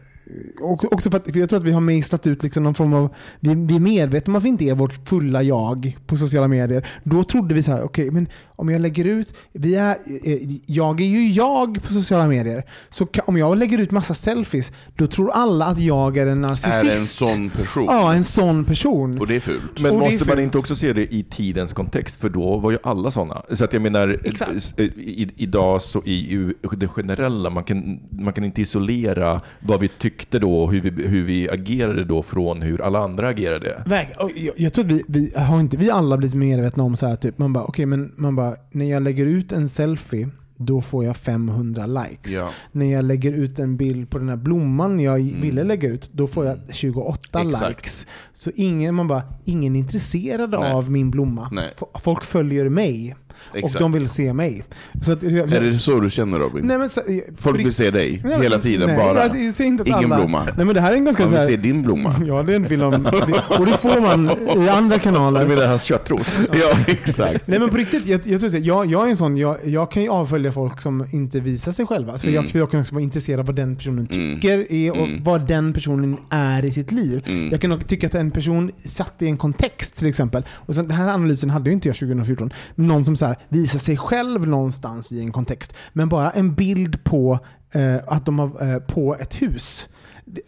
[0.62, 2.94] och också för att för jag tror att vi har mejslat ut liksom någon form
[2.94, 6.48] av, vi, vi är medvetna om att vi inte är vårt fulla jag på sociala
[6.48, 6.88] medier.
[7.04, 8.28] Då trodde vi så här, okej men
[8.60, 9.90] om jag lägger ut, vi är,
[10.24, 12.64] eh, jag är ju jag på sociala medier.
[12.90, 16.84] Så om jag lägger ut massa selfies, då tror alla att jag är en narcissist.
[16.84, 17.86] Är en sån person.
[17.90, 19.20] Ja, en sån person.
[19.20, 19.80] Och det är fult.
[19.82, 22.22] Men Och är måste man för- inte också se det i tidens kontext?
[22.22, 23.42] För då var ju alla sådana.
[23.54, 24.80] Så att jag menar, Exakt.
[24.80, 29.80] i, i, idag så i ju det generella, man kan, man kan inte isolera vad
[29.80, 33.84] vi tyckte då och hur vi, hur vi agerade då från hur alla andra agerade.
[33.86, 37.08] Verk- Jag, jag tror att vi, vi har inte vi alla blivit medvetna om så
[37.08, 40.30] här typ, man bara okej men man bara, när jag lägger ut en selfie
[40.60, 42.32] då får jag 500 likes.
[42.32, 42.50] Ja.
[42.72, 46.28] När jag lägger ut en bild på den här blomman jag ville lägga ut, då
[46.28, 47.50] får jag 28 Mm.
[47.50, 47.70] Exakt.
[47.70, 48.06] likes.
[48.34, 50.74] Så ingen, man bara, ingen är intresserad Nej.
[50.74, 51.50] av min blomma.
[51.52, 51.74] Nej.
[52.04, 53.16] Folk följer mig.
[53.54, 53.76] Exakt.
[53.76, 54.64] Och de vill se mig.
[55.02, 56.68] Så att, jag, Är det så du känner Robin?
[56.68, 57.02] nej, men så,
[57.38, 59.20] Folk vill se dig Nej, hela tiden, nej, bara.
[59.24, 60.44] Jag, att Ingen alla, blomma.
[60.58, 62.16] Nej men det här är en ganska Man så vill här, se din blomma.
[62.28, 62.92] Ja, det är en film om...
[63.04, 64.32] det- Och det får man
[64.66, 65.42] i andra kanaler.
[65.48, 66.38] Du menar hans köttros?
[66.54, 67.48] ja, exakt.
[67.48, 69.92] Nej men på riktigt, jag, jag, tror så jag, jag är en sån, jag, jag
[69.92, 72.18] kan ju avfölja folk som inte visar sig själva.
[72.18, 72.52] För jag, Mm.
[72.52, 74.36] för jag kan också vara intresserad av vad den personen Mm.
[74.36, 75.24] tycker är och Mm.
[75.24, 77.24] vad den personen är i sitt liv.
[77.28, 77.50] Mm.
[77.52, 80.44] Jag kan också tycka att en person satt i en kontext till exempel.
[80.52, 82.54] Och sen, den här analysen hade ju inte jag 2014.
[82.76, 85.74] Men någon som så här, visar sig själv någonstans i en kontext.
[85.94, 87.40] Men bara en bild på
[87.72, 89.90] eh, att de har eh, på ett hus.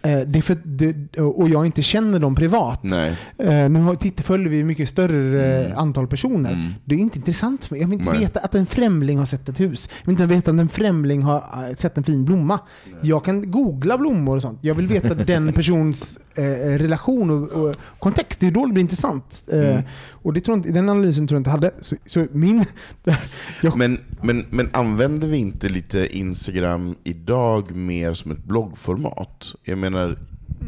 [0.02, 2.80] Eh, det för, det, och jag inte känner dem privat.
[2.84, 3.16] Nej.
[3.38, 5.78] Eh, nu titta, följer vi mycket större eh, Mm.
[5.78, 6.54] antal personer.
[6.54, 6.74] Mm.
[6.86, 7.82] Det är inte intressant för mig.
[7.82, 8.20] Jag vill inte Nej.
[8.22, 9.90] veta att en främling har sett ett hus.
[10.00, 12.60] Jag vill inte veta att en främling har sett en fin blomma.
[13.02, 14.60] Jag kan googla blommor och sånt.
[14.62, 16.44] Jag vill veta den persons eh,
[16.78, 18.40] relation och, och kontext.
[18.40, 19.44] Det är då det blir intressant.
[19.52, 19.84] Eh, Mm.
[20.12, 21.72] Och det tror inte, den analysen tror jag inte hade.
[21.82, 22.66] Så, så min...
[23.62, 29.56] jag, Men, men, men använder vi inte lite Instagram idag mer som ett bloggformat?
[29.70, 30.18] Jag menar,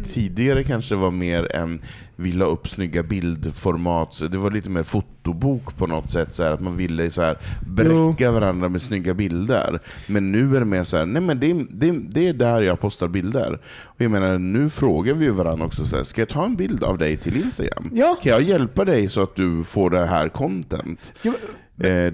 [0.04, 1.82] tidigare kanske var mer en
[2.22, 6.52] vi la upp snygga bildformat, det var lite mer fotobok på något sätt, så här,
[6.52, 7.38] att man ville så här,
[7.68, 9.80] bräcka varandra med snygga bilder.
[10.08, 12.80] Men nu är det mer så här, nej men det, det, det är där jag
[12.80, 13.60] postar bilder.
[13.84, 16.84] Och jag menar, nu frågar vi varandra också, så här, ska jag ta en bild
[16.84, 17.90] av dig till Instagram?
[17.94, 18.18] Ja.
[18.24, 21.14] Kan jag hjälpa dig så att du får det här content?
[21.24, 21.32] Eh,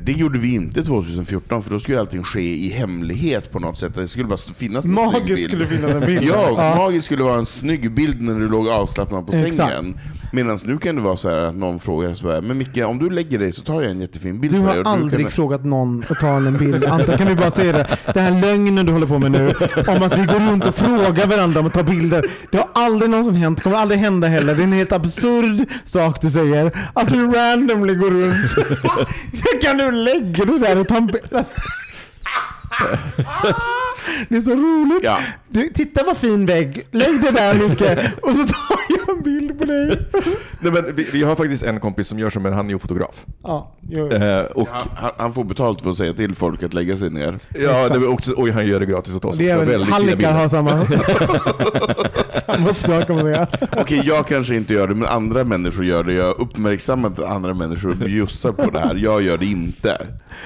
[0.03, 3.95] det gjorde vi inte 2014, för då skulle allting ske i hemlighet på något sätt.
[3.95, 5.43] Det skulle bara finnas en snygg Magiskt bild.
[5.47, 6.23] skulle finnas en bild.
[6.23, 9.55] Ja, magiskt skulle vara en snygg bild när du låg avslappnad på Exakt.
[9.55, 9.97] sängen.
[10.31, 12.99] Medan nu kan det vara så här att någon frågar så här, men Micke, om
[12.99, 14.83] du lägger dig så tar jag en jättefin bild Du har dig.
[14.85, 15.31] aldrig kan...
[15.31, 16.85] frågat någon att ta en bild.
[16.85, 17.87] Anton, kan vi bara säga det?
[18.13, 19.47] Den här lögnen du håller på med nu,
[19.87, 22.25] om att vi går runt och frågar varandra om att ta bilder.
[22.51, 24.55] Det har aldrig någonsin hänt, kommer aldrig hända heller.
[24.55, 26.71] Det är en helt absurd sak du säger.
[26.93, 28.55] Att du randomly går runt.
[29.61, 31.45] kan du lägga dig där och ta en bild?
[34.29, 35.03] Det är så roligt.
[35.03, 35.19] Ja.
[35.49, 36.83] Du, titta vad fin vägg.
[36.91, 37.81] Lägg det där Micke.
[38.21, 39.87] Och så tar jag en bild på dig.
[40.59, 42.79] Nej, men vi, vi har faktiskt en kompis som gör så, men han är ju
[42.79, 43.25] fotograf.
[43.43, 44.11] Ja, jo.
[44.11, 47.09] Eh, och, Han, han- han får betalt för att säga till folk att lägga sig
[47.09, 47.39] ner.
[47.53, 49.37] ja, det är också, och han gör det gratis åt oss.
[49.37, 49.65] Det är också.
[49.65, 50.31] väl, Väldigt fina hallickar bilder.
[50.33, 50.87] har samma,
[52.45, 53.47] samma uppdrag kan man säga.
[53.77, 56.13] Okej, jag kanske inte gör det, men andra människor gör det.
[56.13, 58.95] Jag uppmärksammar att andra människor bjussar på det här.
[58.95, 59.97] Jag gör det inte.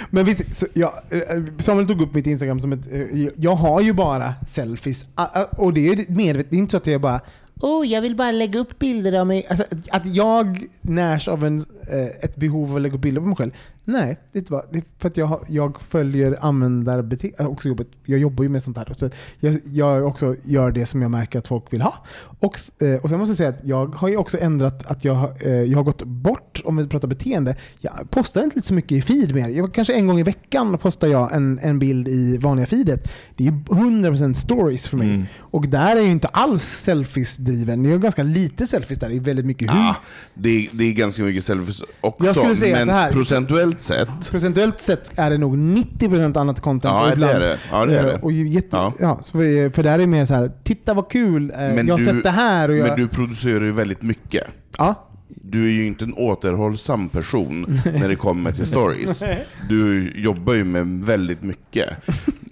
[0.09, 1.19] Men visst, så, ja, eh,
[1.59, 2.91] Samuel tog upp mitt Instagram som ett...
[2.91, 3.01] eh,
[3.35, 5.05] Jag har ju bara selfies.
[5.15, 7.19] Ah, ah, Och det är ju medvetet, det är inte så att jag bara
[7.61, 9.47] Oh, jag vill bara lägga upp bilder av mig.
[9.49, 13.27] Alltså, att jag närs av en, eh, ett behov av att lägga upp bilder på
[13.27, 13.51] mig själv.
[13.85, 17.45] Nej, det är inte bara, det är för att jag, har- jag följer användarbeteende.
[17.45, 18.93] Också jobbet, jag jobbar ju med sånt här.
[18.95, 21.93] Så jag, jag också gör det som jag märker att folk vill ha.
[22.39, 25.13] Och, eh, och sen måste jag säga att jag har ju också ändrat att jag,
[25.13, 28.91] har, eh, jag har gått bort, om vi pratar beteende, jag postar inte så mycket
[28.91, 29.49] i feed mer.
[29.49, 33.07] Jag, kanske en gång i veckan postar jag en, en bild i vanliga feedet.
[33.35, 35.07] Det är ju 100% stories för mig.
[35.09, 35.25] Mm.
[35.37, 37.83] Och där är ju inte alls selfies-driven.
[37.83, 39.09] Det är ganska lite selfies där.
[39.09, 39.79] Det är väldigt mycket hur.
[39.79, 39.95] Ah,
[40.33, 43.11] det, är, det är ganska mycket selfies också, Jag skulle säga men så här.
[43.11, 46.93] procentuellt sett Procentuellt sett är det nog 90% annat content.
[46.93, 47.57] Ja, och det ibland- är det.
[47.71, 48.19] Ja, det är det.
[48.21, 48.93] Och ju jätte, ja.
[48.99, 49.19] Ja.
[49.21, 52.05] så vi, för där är det mer så här, titta vad kul, eh, jag har
[52.05, 52.69] sett det här.
[52.69, 54.43] Och jag, men du producerar ju väldigt mycket.
[54.77, 59.23] ja, du är ju inte en återhållsam person när det kommer till stories.
[59.69, 61.89] Du jobbar ju med väldigt mycket.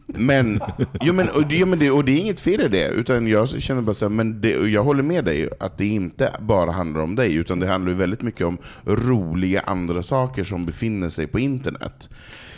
[0.05, 0.59] Men,
[1.01, 3.27] jo, men, och, det, jo, men det, och det är inget fel i det, utan
[3.27, 6.71] jag känner bara så här, men det, jag håller med dig att det inte bara
[6.71, 11.09] handlar om dig, utan det handlar ju väldigt mycket om roliga andra saker som befinner
[11.09, 12.09] sig på internet.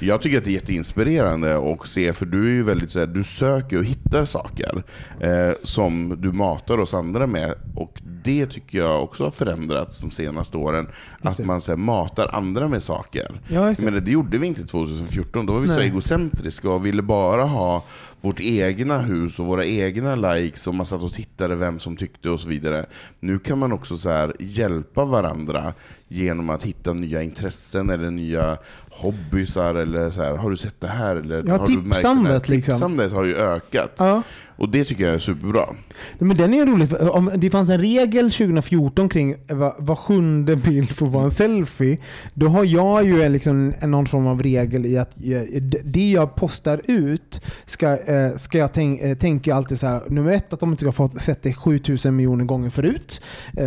[0.01, 3.07] Jag tycker att det är jätteinspirerande att se, för du är ju väldigt så här,
[3.07, 4.83] du söker och hittar saker
[5.19, 7.53] eh, som du matar oss andra med.
[7.75, 10.87] Och det tycker jag också har förändrats de senaste åren.
[11.21, 13.31] Att man så här, matar andra med saker.
[13.47, 13.85] Ja, just det.
[13.85, 15.87] Menar, det gjorde vi inte 2014, då var vi så Nej.
[15.87, 17.83] egocentriska och ville bara ha
[18.21, 22.29] vårt egna hus och våra egna likes och man satt och tittade vem som tyckte
[22.29, 22.85] och så vidare.
[23.19, 25.73] Nu kan man också så här hjälpa varandra
[26.11, 28.57] genom att hitta nya intressen eller nya
[28.89, 31.15] hobbysar eller så här, har du sett det här?
[31.15, 32.73] Eller Ja, har du märkt det här?" tipsandet liksom.
[32.73, 33.91] Tipsandet har ju ökat.
[33.97, 34.23] ja.
[34.61, 35.65] Och det tycker jag är superbra.
[35.69, 36.89] Nej, Men den är ju rolig.
[36.89, 41.07] för eh, Om det fanns en regel 2014 kring eh, vad, vad sjunde bild får
[41.07, 41.97] vara en selfie.
[42.33, 46.35] Då har jag ju en, liksom, någon form av regel i att eh, det jag
[46.35, 47.97] postar ut ska,
[48.37, 50.01] ska jag tänk, tänka alltid så här.
[50.09, 53.21] Nummer ett, att de inte ska ha fått sett det 7000 miljoner gånger förut.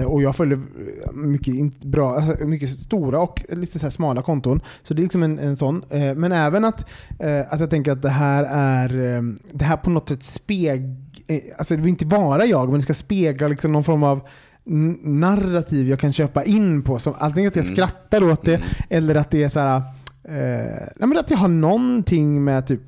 [0.07, 0.61] Och jag följer
[1.13, 4.61] mycket, bra, mycket stora och lite så här smala konton.
[4.83, 5.85] Så det är liksom en, en sån.
[6.17, 6.87] Men även att,
[7.49, 8.89] att jag tänker att det här är
[9.53, 10.84] det här på något sätt speglar
[11.59, 14.21] alltså det vill inte vara jag, men det ska spegla liksom någon form av
[15.03, 16.99] narrativ jag kan köpa in på.
[16.99, 17.77] Som, antingen att jag Mm.
[17.77, 18.61] skrattar åt det
[18.91, 19.77] eller att det är så här,
[20.25, 22.81] eh, nej, men att jag har någonting med typ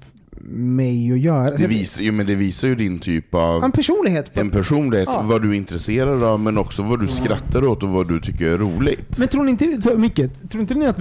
[0.49, 1.51] mig att göra.
[1.57, 4.31] Det visar, jo, men det visar ju din typ av en personlighet.
[4.37, 5.23] En personlighet, Ja.
[5.25, 8.47] vad du är intresserad av, men också vad du skrattar åt och vad du tycker
[8.47, 9.19] är roligt.
[9.19, 10.99] Men tror ni inte, så mycket, tror inte ni att,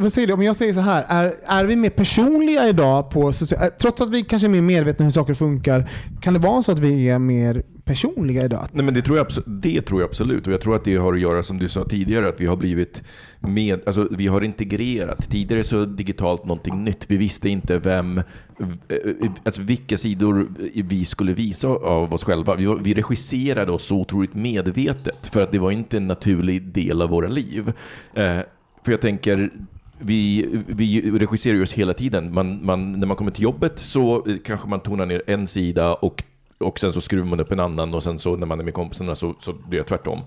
[0.00, 3.28] vad säger du, om jag säger så här, är, är vi mer personliga idag på
[3.28, 3.34] eh,
[3.80, 6.78] trots att vi kanske är mer medvetna hur saker funkar, kan det vara så att
[6.78, 8.68] vi är mer personliga idag?
[8.72, 10.46] Nej, men det, tror jag, det tror jag absolut.
[10.46, 12.56] Och jag tror att det har att göra, som du sa tidigare, att vi har
[12.56, 13.02] blivit
[13.40, 15.30] med, alltså vi har integrerat.
[15.30, 17.04] Tidigare så digitalt någonting nytt.
[17.08, 18.24] Vi visste inte vem, eh,
[19.44, 22.54] alltså vilka sidor vi skulle visa av oss själva.
[22.54, 27.02] Vi, vi regisserade oss så otroligt medvetet för att det var inte en naturlig del
[27.02, 27.72] av våra liv.
[28.14, 28.38] Eh,
[28.84, 29.50] för jag tänker,
[29.98, 32.34] vi, vi regisserar ju oss hela tiden.
[32.34, 36.24] Man, man, när man kommer till jobbet så kanske man tonar ner en sida och
[36.60, 38.74] och sen så skruvar man upp en annan och sen så när man är med
[38.74, 40.20] kompisarna så, så blir det tvärtom.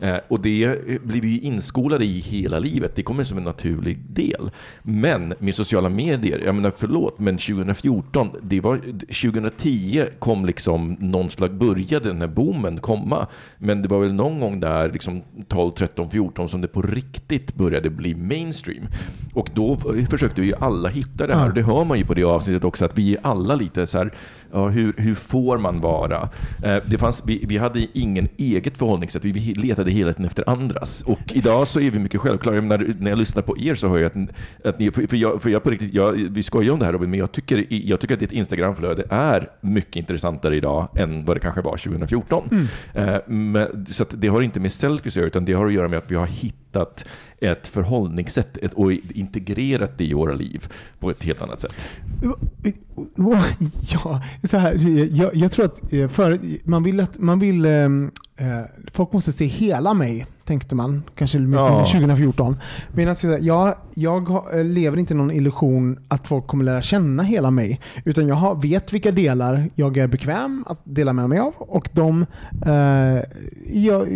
[0.00, 2.96] Eh, och det blir vi inskolade i hela livet.
[2.96, 4.50] Det kommer som en naturlig del.
[4.82, 11.30] Men med sociala medier, jag menar förlåt, men 2014, det var, 2010 kom liksom någon
[11.30, 13.26] slags, började den här boomen komma.
[13.58, 17.54] Men det var väl någon gång där, liksom 12, 13, 14, som det på riktigt
[17.54, 18.84] började bli mainstream.
[19.34, 19.76] Och då
[20.10, 21.52] försökte vi ju alla hitta det här.
[21.52, 24.12] Det hör man ju på det avsnittet också, att vi är alla lite så här,
[24.52, 26.28] ja, hur, hur får man vara?
[26.64, 31.02] Eh, det fanns, vi, vi hade ingen eget förhållningssätt, vi letade hela tiden efter andras.
[31.02, 32.60] Och idag så är vi mycket självklara.
[32.60, 35.50] Menar, när jag lyssnar på er så hör jag att, att ni, för jag, för
[35.50, 38.14] jag på riktigt, jag, vi skojar om det här Robin, men jag tycker, jag tycker
[38.14, 42.48] att ditt Instagramflöde är mycket intressantare idag än vad det kanske var 2014.
[42.50, 43.08] Mm.
[43.08, 45.88] Eh, men, så det har inte med selfies att göra, utan det har att göra
[45.88, 47.04] med att vi har hittat
[47.40, 51.74] ett förhållningssätt ett, och integrerat det i våra liv på ett helt annat sätt.
[53.92, 54.74] Ja, så här,
[55.20, 57.84] jag, jag tror att eh, för, man vill att man vill, eh,
[58.36, 61.84] eh folk måste se hela mig tänkte man, kanske ja.
[61.92, 62.56] 2014.
[62.92, 67.80] Medan jag, jag lever inte i någon illusion att folk kommer lära känna hela mig.
[68.04, 71.88] Utan jag har, vet vilka delar jag är bekväm att dela med mig av och
[71.92, 72.26] de
[72.66, 73.22] eh,
[73.66, 74.08] jag,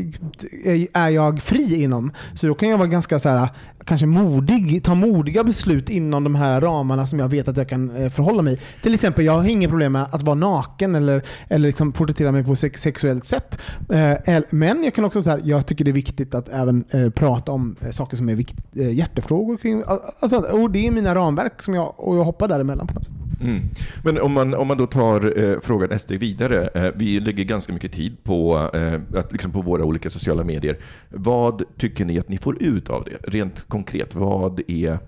[0.93, 2.13] är jag fri inom.
[2.35, 3.49] Så då kan jag vara ganska så här,
[3.85, 7.97] kanske modig, ta modiga beslut inom de här ramarna som jag vet att jag kan
[7.97, 8.61] eh, förhålla mig.
[8.83, 12.45] Till exempel, jag har inget problem med att vara naken eller, eller liksom porträttera mig
[12.45, 13.59] på sex sexuellt sätt.
[13.89, 17.53] Eh, men jag kan också säga jag tycker det är viktigt att även eh, prata
[17.53, 19.57] om eh, saker som är vikt, eh, hjärtefrågor.
[19.57, 19.83] Kring,
[20.21, 23.15] alltså, och det är mina ramverk som jag, och jag hoppar däremellan på något sätt.
[23.43, 23.61] Mm.
[24.05, 26.69] Men om man, om man då tar eh, frågan ett steg vidare.
[26.69, 30.79] Eh, vi lägger ganska mycket tid på, eh, att, liksom på våra olika sociala medier.
[31.09, 33.37] Vad tycker ni att ni får ut av det?
[33.37, 34.99] Rent konkret, vad är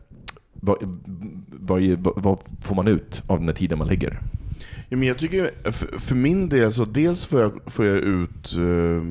[0.54, 0.76] vad,
[1.46, 4.20] vad, är, vad, får man ut av den här tiden man lägger?
[4.88, 8.56] Ja, men jag tycker, för, för min del, så dels får jag, får jag ut
[8.56, 9.02] eh,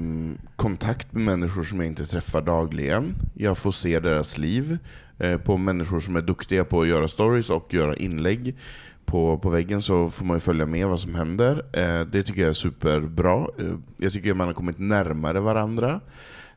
[0.55, 3.15] kontakt med människor som jag inte träffar dagligen.
[3.33, 4.77] Jag får se deras liv
[5.17, 8.55] eh, på människor som är duktiga på att göra stories och göra inlägg
[9.05, 11.65] på, på väggen så får man ju följa med vad som händer.
[11.73, 13.47] Eh, det tycker jag är superbra.
[13.59, 15.99] Eh, jag tycker man har kommit närmare varandra.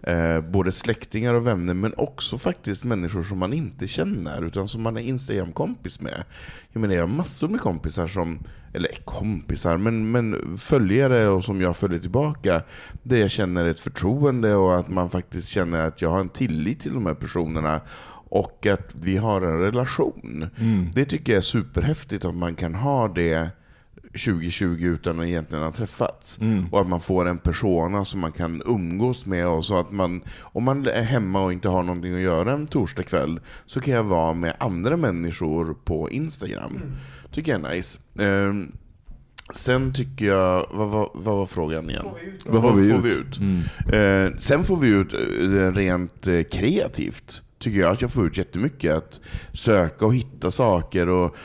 [0.02, 4.82] Eh, både släktingar och vänner, men också faktiskt människor som man inte känner, utan som
[4.82, 6.24] man är Instagram-kompis med.
[6.72, 8.38] Jag menar, jag har massor med kompisar som,
[8.74, 12.62] eller kompisar, men, men följare och som jag följer tillbaka,
[13.02, 16.80] där jag känner ett förtroende och att man faktiskt känner att jag har en tillit
[16.80, 17.80] till de här personerna
[18.28, 20.46] och att vi har en relation.
[20.56, 20.90] Mm.
[20.94, 23.50] Det tycker jag är superhäftigt att man kan ha det
[24.16, 26.38] 2020 utan att egentligen ha träffats.
[26.40, 26.66] Mm.
[26.70, 29.48] Och att man får en persona som man kan umgås med.
[29.48, 32.66] Och så att man, om man är hemma och inte har någonting att göra en
[32.66, 36.76] torsdagkväll så kan jag vara med andra människor på Instagram.
[36.76, 36.92] Mm.
[37.32, 37.98] tycker jag är nice.
[38.14, 38.72] Um,
[39.54, 42.06] Sen tycker jag, vad, vad, vad var frågan igen?
[42.46, 42.94] Vad får vi ut?
[42.94, 43.38] Får vi ut?
[43.38, 44.32] Mm.
[44.32, 48.38] Eh, sen får vi ut eh, rent eh, kreativt tycker jag att jag får ut
[48.38, 48.94] jättemycket.
[48.94, 49.20] Att
[49.52, 51.08] söka och hitta saker.
[51.08, 51.36] och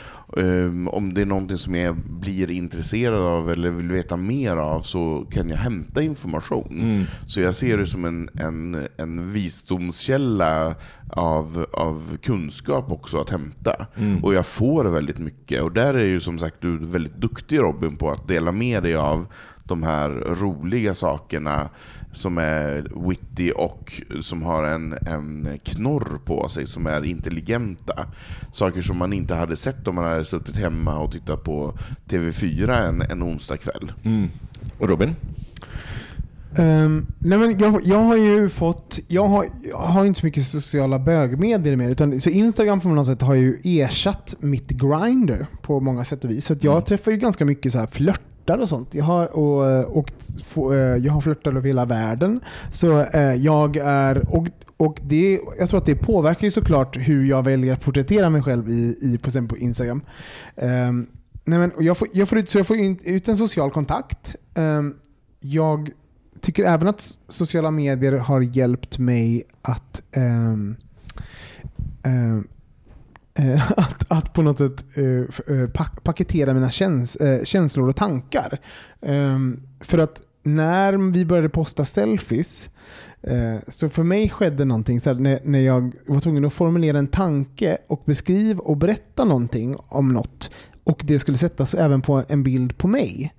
[0.91, 5.28] Om det är någonting som jag blir intresserad av eller vill veta mer av så
[5.32, 6.80] kan jag hämta information.
[6.82, 7.04] Mm.
[7.28, 10.76] Så jag ser det som en, en, en visdomskälla
[11.10, 13.88] av, av kunskap också att hämta.
[13.96, 14.24] Mm.
[14.24, 15.62] Och jag får väldigt mycket.
[15.62, 18.96] Och där är ju som sagt du väldigt duktig Robin på att dela med dig
[18.96, 19.26] av
[19.63, 21.70] de här roliga sakerna
[22.12, 28.06] som är witty och som har en, en knorr på sig, som är intelligenta.
[28.52, 32.88] Saker som man inte hade sett om man hade suttit hemma och tittat på TV4
[32.88, 33.91] en, en onsdag kväll.
[34.04, 34.30] Mm.
[34.80, 35.15] Och Robin?
[36.56, 40.43] Um, nej men jag, jag har ju fått, jag har, jag har inte så mycket
[40.43, 41.89] sociala bögmedier mer.
[41.89, 46.32] Utan, så Instagram på något sätt har ju ersatt mitt grinder på många sätt och
[46.32, 46.45] vis.
[46.45, 46.84] Så jag mm.
[46.84, 48.93] träffar ju ganska mycket så här flört flörtar och sånt.
[48.93, 50.12] Jag har, och, eh, och,
[50.54, 52.39] och, eh, jag har flörtat över hela världen.
[52.71, 57.25] Så eh, jag är, och, och det, jag tror att det påverkar ju såklart hur
[57.25, 60.01] jag väljer att porträttera mig själv i, i, på, exempel på Instagram.
[60.56, 61.08] Um,
[61.45, 64.36] nej men, jag, får, jag, får ut, så jag får in, ut en social kontakt.
[64.56, 64.97] Um,
[65.39, 65.89] jag
[66.41, 70.75] tycker även att sociala medier har hjälpt mig att um,
[73.34, 75.70] Eh, att, att på något sätt eh, eh
[76.04, 78.60] paketera mina käns eh, känslor och tankar.
[79.02, 82.70] Ehm, för att när vi började posta selfies
[83.22, 87.78] eh, så för mig skedde någonting så när jag var tvungen att formulera en tanke
[87.88, 90.52] och beskriva och berätta någonting om något
[90.84, 93.34] och det skulle sättas även på en bild på mig.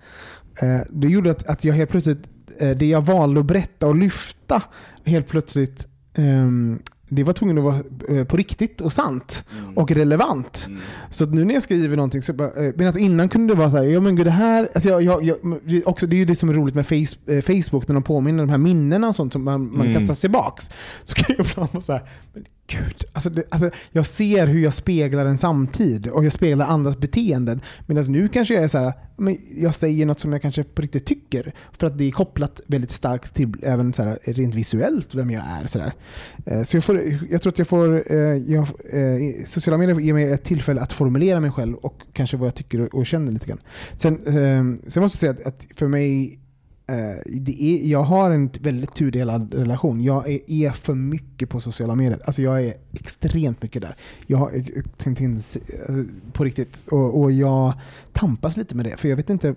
[0.88, 2.18] Det gjorde att, att jag helt plötsligt,
[2.58, 4.62] det jag valde att berätta och lyfta
[5.04, 6.78] helt plötsligt ehm,
[7.14, 9.44] det var tvungen att vara eh, på riktigt och sant
[9.76, 10.68] och relevant.
[11.10, 13.70] Så att nu när jag skriver någonting, så bara, eh, medan innan kunde det vara
[13.70, 16.24] så här, ja men gud det här, alltså jag, jag, jag, också, det är ju
[16.24, 19.16] det som är roligt med face, eh, Facebook, när de påminner de här minnena och
[19.16, 20.70] sånt som man, man kastas tillbaks.
[21.04, 22.02] Så kan jag ibland vara så här,
[22.72, 26.98] gud, alltså, det, alltså jag ser hur jag speglar en samtid och jag speglar andras
[26.98, 27.60] beteenden.
[27.86, 30.82] Medan nu kanske jag är så här, men jag säger något som jag kanske på
[30.82, 35.14] riktigt tycker, för att det är kopplat väldigt starkt till även så här, rent visuellt
[35.14, 35.66] vem jag är.
[35.66, 35.92] Så, där.
[36.46, 40.14] Eh, så jag, får, jag tror att jag får, eh, jag, eh, sociala medier ger
[40.14, 43.32] mig ett tillfälle att formulera mig själv och kanske vad jag tycker och, och känner
[43.32, 43.60] lite grann.
[43.96, 44.24] Sen,
[44.86, 46.41] sen måste jag säga att, att för mig
[46.92, 50.00] Eh, det är, jag har en väldigt tudelad relation.
[50.00, 52.20] Jag är, är för mycket på sociala medier.
[52.24, 53.96] Alltså jag är extremt mycket där.
[54.26, 54.64] Jag har, eh,
[55.06, 56.86] eh, på riktigt.
[56.90, 57.72] Och, och jag
[58.12, 58.96] tampas lite med det.
[58.96, 59.54] För jag vet inte,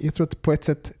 [0.00, 0.92] jag tror att på ett sätt,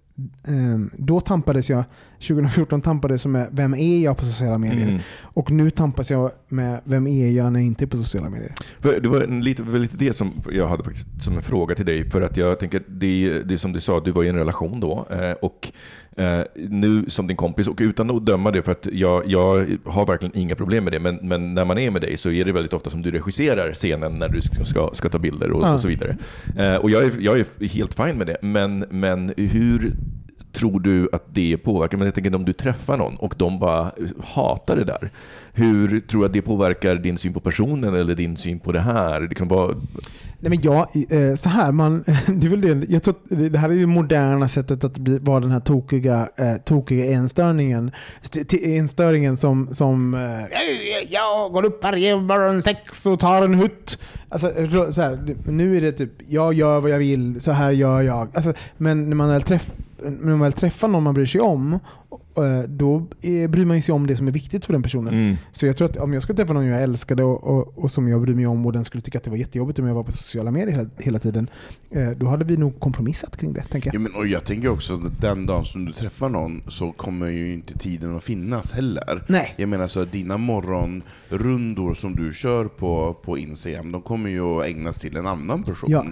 [0.96, 1.84] då tampades jag,
[2.20, 4.88] 2014 tampades jag med vem är jag på sociala medier?
[4.88, 5.00] Mm.
[5.20, 8.52] Och nu tampas jag med vem är jag när jag inte är på sociala medier?
[8.82, 12.10] Det var lite, lite det som jag hade faktiskt som en fråga till dig.
[12.10, 14.80] För att jag tänker, det, det är som du sa, du var i en relation
[14.80, 15.06] då.
[15.10, 15.72] Eh, och
[16.16, 20.06] eh, nu som din kompis, och utan att döma det, för att jag, jag har
[20.06, 21.00] verkligen inga problem med det.
[21.00, 23.72] Men, men när man är med dig så är det väldigt ofta som du regisserar
[23.72, 25.74] scenen när du ska, ska, ska ta bilder och, Ja.
[25.74, 26.16] och så vidare.
[26.58, 28.36] Eh, och jag är, jag är helt fine med det.
[28.42, 29.92] Men, men hur
[30.56, 31.98] tror du att det påverkar?
[31.98, 33.92] Men jag tänker om du träffar någon och de bara
[34.24, 35.10] hatar det där.
[35.52, 38.80] Hur tror du att det påverkar din syn på personen eller din syn på det
[38.80, 39.20] här?
[39.20, 39.74] Det kan vara...
[40.40, 43.14] Nej men jag, eh, så här, man, det är väl det, jag tror
[43.50, 47.90] det här är det moderna sättet att bli, vara den här tokiga, eh, tokiga enstörningen.
[48.62, 53.98] Enstöringen som, som eh, jag går upp varje morgon sex och tar en hutt.
[54.28, 54.52] Alltså,
[54.92, 58.28] så här, nu är det typ, jag gör vad jag vill, så här gör jag.
[58.34, 61.72] Alltså, men när man väl, träffar när man väl träffar någon man bryr sig om,
[62.36, 63.06] eh, då
[63.48, 65.14] bryr man sig om det som är viktigt för den personen.
[65.14, 65.36] mm.
[65.52, 68.08] Så jag tror att om jag skulle träffa någon jag älskade och, och, och som
[68.08, 70.02] jag bryr mig om och den skulle tycka att det var jättejobbigt om jag var
[70.02, 71.50] på sociala medier hela, hela tiden,
[71.90, 74.00] eh, då hade vi nog kompromissat kring det, tänker Ja, jag.
[74.02, 77.54] men, och jag tänker också att den dagen som du träffar någon så kommer ju
[77.54, 79.24] inte tiden att finnas heller.
[79.28, 79.54] Nej.
[79.56, 84.40] Jag menar så att dina morgonrundor som du kör på, på Instagram, de kommer ju
[84.42, 85.90] att ägnas till en annan person.
[85.90, 86.04] Ja.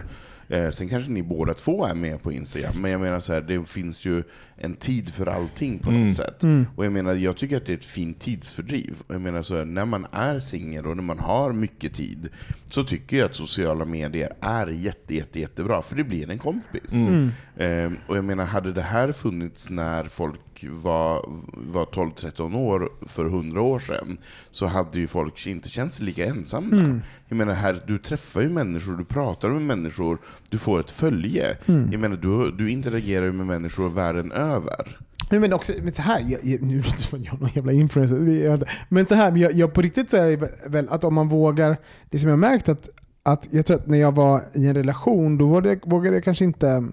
[0.49, 3.41] Eh, sen kanske ni båda två är med på Instagram, men jag menar så här,
[3.41, 4.23] det finns ju
[4.57, 6.43] en tid för allting på något sätt.
[6.43, 6.67] Mm.
[6.77, 8.95] Och jag menar, jag tycker att det är ett fint tidsfördriv.
[9.07, 12.29] Och jag menar så här, när man är singel och när man har mycket tid,
[12.71, 16.93] så tycker jag att sociala medier är jätte, jätte, jättebra, för det blir en kompis.
[16.93, 17.31] Mm.
[17.57, 21.25] Eh, och jag menar, hade det här funnits när folk var,
[21.73, 24.19] var 12-13 år för 100 år sedan,
[24.51, 26.77] så hade ju folk inte känt sig lika ensamma.
[26.77, 27.03] Mm.
[27.29, 31.57] Jag menar, här, du träffar ju människor, du pratar med människor, du får ett följe.
[31.67, 31.89] Mm.
[31.93, 34.99] Jag menar, du, du interagerar ju med människor världen över.
[35.31, 37.39] Men, men också, men så här, jag, jag, nu låter det som att jag är
[37.39, 38.17] någon jävla influencer.
[38.17, 41.29] Det Men så här, jag, jag på riktigt så är det väl att om man
[41.29, 41.77] vågar,
[42.11, 42.89] det som jag märkt att,
[43.23, 46.25] att jag tror att när jag var i en relation, då vågade jag, vågade jag
[46.25, 46.89] kanske inte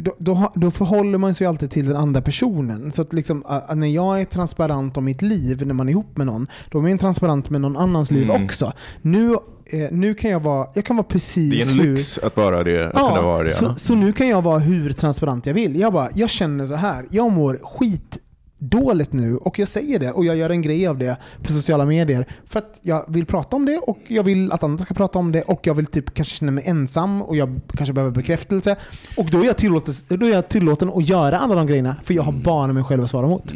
[0.00, 2.92] då, då, då förhåller man sig alltid till den andra personen.
[2.92, 3.44] Så att liksom,
[3.74, 6.82] när jag är transparent om mitt liv, när man är ihop med någon, då är
[6.82, 8.44] man transparent med någon annans liv Mm.
[8.44, 8.72] också.
[9.02, 9.32] Nu,
[9.66, 11.94] eh, nu kan jag vara, jag kan vara precis Det är en hur...
[11.96, 13.50] lyx att vara det, att kunna vara det.
[13.50, 13.74] så, Ja.
[13.76, 15.76] så nu kan jag vara hur transparent jag vill.
[15.80, 17.06] Jag bara, jag känner så här.
[17.10, 18.18] jag mår skit
[18.60, 21.86] dåligt nu och jag säger det och jag gör en grej av det på sociala
[21.86, 25.18] medier för att jag vill prata om det och jag vill att andra ska prata
[25.18, 28.76] om det och jag vill typ kanske känna mig ensam och jag kanske behöver bekräftelse
[29.16, 32.14] och då är jag tillåten, då är jag tillåten att göra alla de grejerna för
[32.14, 33.54] jag har bara mig själv att svara mot.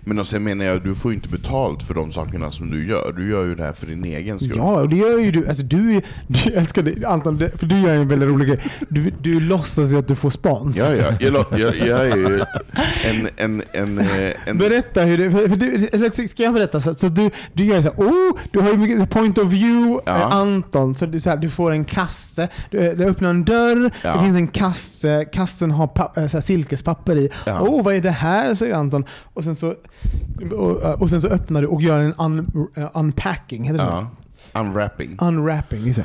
[0.00, 2.88] Men och sen menar jag, du får ju inte betalt för de sakerna som du
[2.88, 3.12] gör.
[3.16, 4.56] Du gör ju det här för din egen skull.
[4.56, 5.48] Ja, och det gör ju du.
[5.48, 8.60] Alltså du, du älskar det, Anton, för du gör en väldigt rolig grej.
[8.88, 10.76] Du, du låtsas ju att du får spons.
[10.76, 11.12] Ja, ja.
[11.20, 12.40] Jag, jag, jag är ju
[13.04, 13.28] en...
[13.36, 13.98] en, en,
[14.46, 16.80] en Berätta hur du, för du, ska jag berätta?
[16.80, 20.00] Så, så du, du gör så här, oh, du har ju mycket point of view,
[20.06, 20.12] Ja.
[20.20, 20.94] eh, Anton.
[20.94, 24.14] Så det så här, du får en kasse, du, du öppnar en dörr, Ja.
[24.14, 27.30] det finns en kasse, kassen har papp, eh, här, silkespapper i.
[27.46, 27.60] Ja.
[27.60, 28.54] Oh, vad är det här?
[28.54, 29.04] säger Anton.
[29.34, 29.74] Och sen så,
[30.52, 33.90] och, och sen så öppnar du och gör en un, eh, unpacking, heter det
[34.52, 35.16] ja, unwrapping.
[35.20, 36.04] Unwrapping, just det.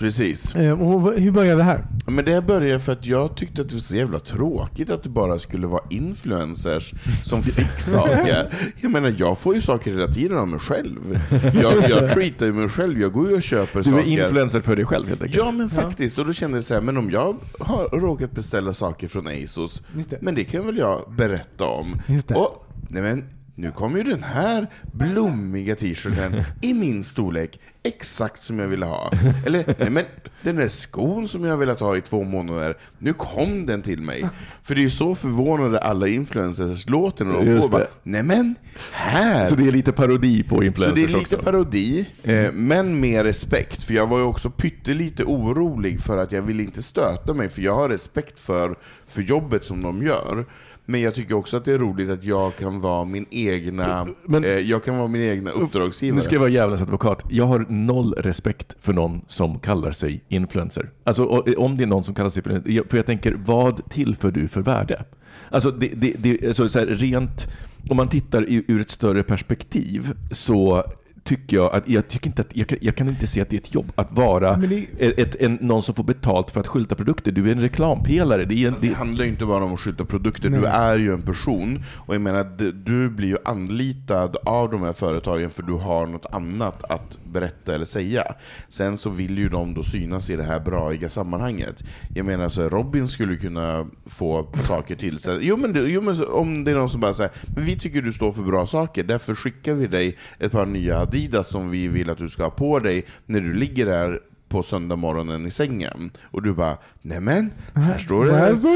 [0.00, 0.54] Precis.
[0.54, 1.84] Eh, och hur började det här?
[2.06, 5.08] Men det började för att jag tyckte att det var så jävla tråkigt att det
[5.08, 6.92] bara skulle vara influencers
[7.24, 8.54] som fick saker.
[8.80, 11.20] Jag menar, jag får ju saker hela tiden av mig själv.
[11.62, 14.08] Jag, jag treatar ju mig själv, jag går ju och köper Du är saker.
[14.08, 15.44] influencer för dig själv helt enkelt.
[15.44, 18.74] Ja men faktiskt, och då kände jag så här, men om jag har råkat beställa
[18.74, 20.22] saker från ASOS, det.
[20.22, 22.00] men det kan väl jag berätta om.
[22.06, 22.34] Just det.
[22.34, 23.24] Och, nej men,
[23.60, 29.12] nu kommer ju den här blommiga t-shirten i min storlek, exakt som jag ville ha.
[29.46, 30.04] Eller, nej men
[30.42, 34.28] den där skon som jag velat ha i två månader, nu kom den till mig.
[34.62, 38.54] För det är ju så förvånade alla influencers låter när de får bara, nej men,
[38.92, 39.46] här!
[39.46, 41.38] Så det är lite parodi på Så influencers det är lite också.
[41.38, 43.84] parodi, eh, men med respekt.
[43.84, 47.62] För jag var ju också pyttelite orolig för att jag ville inte stöta mig, för
[47.62, 48.74] jag har respekt för,
[49.06, 50.46] för jobbet som de gör.
[50.90, 54.44] Men jag tycker också att det är roligt att jag kan vara min egna, Men-
[54.44, 56.16] eh, jag kan vara min egna uppdragsgivare.
[56.16, 57.24] Nu ska jag vara djävulens advokat.
[57.28, 60.90] Jag har noll respekt för någon som kallar sig influencer.
[61.04, 64.30] Alltså och- om det är någon som kallar sig för För jag tänker, vad tillför
[64.30, 65.04] du för värde?
[65.50, 67.46] Alltså, det, det, det, alltså så här, rent,
[67.90, 70.84] om man tittar ur ett större perspektiv så
[71.24, 73.56] tycker jag att jag tycker inte att jag kan, jag kan inte se att det
[73.56, 74.86] är ett jobb att vara det-
[75.20, 77.32] ett, en, någon som får betalt för att skylta produkter.
[77.32, 78.44] Du är en reklampelare.
[78.44, 80.60] Det är en, Det det, handlar ju inte bara om att skjuta produkter, Nej.
[80.60, 81.82] du är ju en person.
[81.96, 86.26] Och jag menar, du blir ju anlitad av de här företagen för du har något
[86.32, 88.24] annat att berätta eller säga.
[88.68, 91.82] Sen så vill ju de då synas i det här braiga sammanhanget.
[92.14, 95.38] Jag menar, så Robin skulle kunna få saker till sig.
[95.42, 98.02] Jo men, det, jo men om det är någon som bara säger men vi tycker
[98.02, 101.88] du står för bra saker, därför skickar vi dig ett par nya Adidas som vi
[101.88, 105.50] vill att du ska ha på dig när du ligger där på söndag morgonen i
[105.50, 106.10] sängen.
[106.22, 108.30] Och du bara, nämen, här står det.
[108.32, 108.72] Där står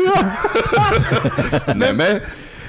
[1.67, 1.77] jag!
[1.77, 2.21] Nej, men,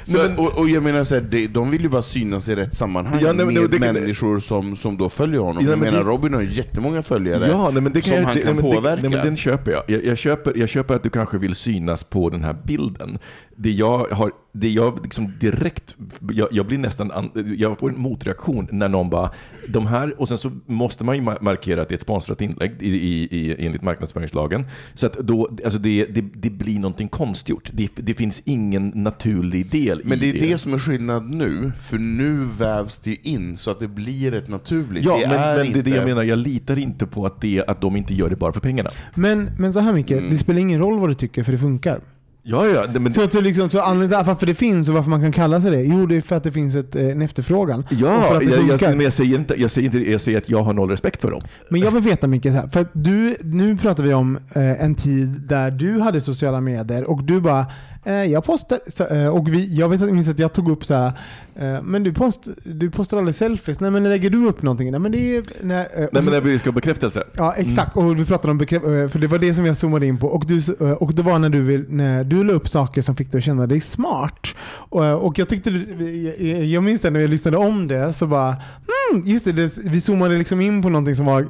[0.04, 2.74] så, och, och jag menar så här, de, de vill ju bara synas i rätt
[2.74, 5.64] sammanhang Ja, nej, men med det- människor som, som då följer honom.
[5.66, 8.10] Ja, jag men menar, det- Robin har ju jättemånga följare Ja, nej, men det kan
[8.10, 9.02] som jag, han det, kan nej, påverka.
[9.02, 9.84] Nej, men den köper jag.
[9.88, 13.20] Jag, jag, köper, jag köper att du kanske vill synas på den här bilden.
[13.56, 15.96] Det jag har, det jag liksom direkt,
[16.32, 19.30] jag, jag blir nästan, an, jag får en motreaktion när någon bara,
[19.68, 22.42] de här, och sen så måste man ju ma- markera att det är ett sponsrat
[22.42, 24.66] inlägg i, i, i, enligt marknadsföringslagen.
[24.94, 27.70] Så att då, alltså det, det, det blir någonting konstgjort.
[27.74, 31.72] Det, det finns ingen naturlig del Men i det är det som är skillnad nu,
[31.82, 35.06] för nu vävs det in så att det blir ett naturligt.
[35.06, 35.82] Ja, det men, är men inte...
[35.82, 36.24] det är det jag menar.
[36.24, 38.90] Jag litar inte på att, det, att de inte gör det bara för pengarna.
[39.16, 40.32] Men, men så här mycket, Mm.
[40.32, 42.00] det spelar ingen roll vad du tycker för det funkar.
[42.48, 42.88] Ja, ja.
[42.88, 45.32] det- Men, Så, att liksom, så anledningen till varför det finns och varför man kan
[45.32, 47.86] kalla sig det, jo det är för att det finns ett, eh, en efterfrågan.
[47.90, 48.44] Ja, jag,
[48.82, 51.22] jag, men jag säger inte, jag säger inte, jag säger att jag har noll respekt
[51.22, 51.42] för dem.
[51.70, 54.96] Men jag vill veta mycket så här, för du, nu pratar vi om eh, en
[54.96, 57.66] tid där du hade sociala medier och du bara
[58.14, 58.80] jag postar,
[59.12, 61.12] eh, och vi, jag vet minns att jag tog upp så här,
[61.56, 64.92] eh, men du, post, du postar aldrig selfies, nej men lägger du upp någonting?
[64.92, 65.44] Nej men det är...
[65.62, 67.24] Nej, eh, och Nej, men när vi ska ha bekräftelse.
[67.38, 70.06] Ja exakt, och vi pratade om bekräft- eh, för det var det som jag zoomade
[70.06, 70.28] in på.
[70.28, 73.16] Och, du, eh, och det var när du, vill, när du la upp saker som
[73.16, 74.48] fick dig att känna dig smart.
[74.68, 78.52] Och, eh, och jag tyckte, jag, jag minns när jag lyssnade om det, så bara
[78.52, 81.48] hmm, just det, det, vi zoomade liksom in på någonting som var eh,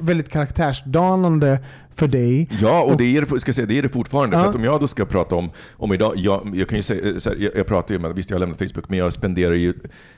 [0.00, 1.58] väldigt karaktärsdanande
[1.96, 2.48] för dig.
[2.60, 4.36] Ja, och det är, det- ska säga, det är det fortfarande.
[4.36, 4.42] Ja.
[4.42, 7.02] För att om jag då ska prata om, om idag, jag, jag kan ju säga,
[7.30, 9.74] här, jag, jag pratar ju med, visst jag har lämnat Facebook, men jag spenderar ju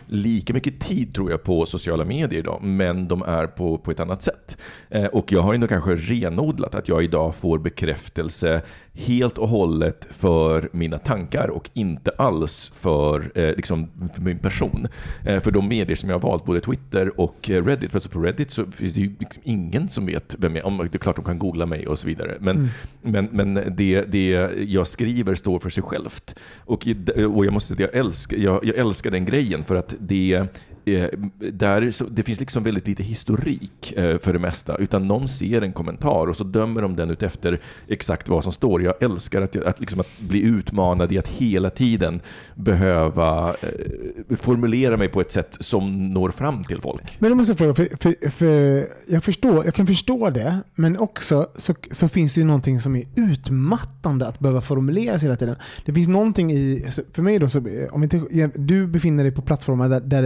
[0.07, 4.01] lika mycket tid tror jag på sociala medier idag, men de är på, på ett
[4.01, 4.57] annat sätt.
[4.91, 8.63] Eh, och jag har nog kanske renodlat att jag idag får bekräftelse
[8.95, 14.89] helt och hållet för mina tankar och inte alls för, eh, liksom, för min person.
[15.25, 18.11] Eh, för de medier som jag har valt, både Twitter och eh, Reddit, för alltså
[18.11, 20.85] på Reddit så finns det ju liksom ingen som vet vem jag är.
[20.85, 22.37] Det är klart de kan googla mig och så vidare.
[22.41, 22.69] Men,
[23.03, 24.29] men, men det, det
[24.67, 26.35] jag skriver står för sig självt.
[26.59, 26.87] Och,
[27.35, 30.47] och jag måste jag älskar, jag, jag älskar den grejen för att det eh,
[30.87, 31.09] Eh,
[31.53, 35.63] där, så, det finns liksom väldigt lite historik eh, för det mesta, utan någon ser
[35.63, 38.83] en kommentar och så dömer de den utefter exakt vad som står.
[38.83, 42.21] Jag älskar att, att, liksom att bli utmanad i att hela tiden
[42.55, 47.17] behöva eh, formulera mig på ett sätt som når fram till folk.
[47.19, 50.99] Men jag måste jag fråga, för, för, för jag, förstår, jag kan förstå det, men
[50.99, 55.37] också så, så finns det ju någonting som är utmattande att behöva formulera sig hela
[55.37, 55.57] tiden.
[55.87, 59.89] Det finns någonting i, för mig då, så, om inte, du befinner dig på plattformar
[59.89, 60.25] där, där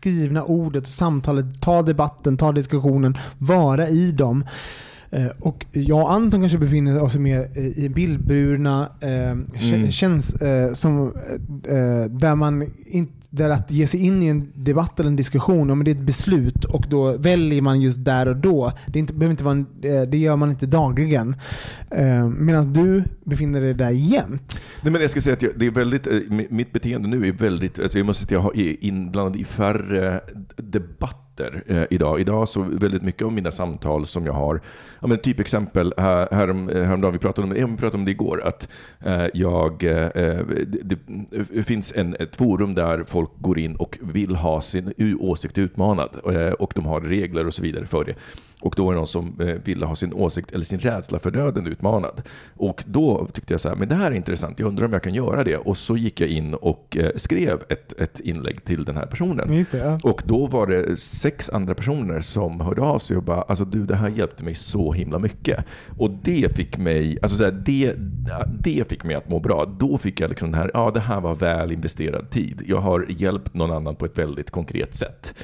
[0.00, 4.44] skrivna ordet, samtalet, ta debatten, ta diskussionen, vara i dem.
[5.10, 9.90] Eh, Och jag och Anton kanske befinner oss mer eh, i bildburna eh, Mm.
[9.90, 11.06] känns eh, som
[11.68, 15.70] eh, där man inte där att ge sig in i en debatt eller en diskussion,
[15.70, 18.72] om det är ett beslut och då väljer man just där och då.
[18.86, 21.36] Det, inte, behöver inte vara en, eh, det gör man inte dagligen.
[21.90, 24.60] Eh, Medan du befinner dig där jämt.
[24.82, 26.18] Nej, men jag ska säga att jag, det är väldigt, eh,
[26.50, 30.20] mitt beteende nu är väldigt, alltså jag måste säga att jag är inblandad i färre
[30.56, 31.29] debatter
[31.66, 32.20] eh, idag.
[32.20, 34.60] Idag så väldigt mycket av mina samtal som jag har,
[35.00, 37.98] ja, men typ exempel här, härom, eh, häromdagen, vi pratade om, det- ja, vi pratade
[37.98, 38.68] om det igår, att
[39.00, 40.98] eh, jag, eh, eh det,
[41.52, 46.10] det finns en, ett forum där folk går in och vill ha sin åsikt utmanad
[46.34, 48.14] eh, och de har regler och så vidare för det.
[48.60, 51.30] Och då var det någon som eh, ville ha sin åsikt eller sin rädsla för
[51.30, 52.22] döden utmanad.
[52.56, 55.02] Och då tyckte jag så här, men det här är intressant, jag undrar om jag
[55.02, 55.56] kan göra det.
[55.56, 59.64] Och så gick jag in och eh, skrev ett, ett inlägg till den här personen.
[59.70, 60.00] Det, ja.
[60.02, 63.86] Och då var det sex andra personer som hörde av sig och bara, alltså du
[63.86, 65.64] det här hjälpte mig så himla mycket.
[65.98, 67.94] Och det fick mig, alltså så här, det,
[68.60, 69.64] det fick mig att må bra.
[69.78, 72.62] Då fick jag liksom den här, ja det här var väl investerad tid.
[72.66, 75.34] Jag har hjälpt någon annan på ett väldigt konkret sätt.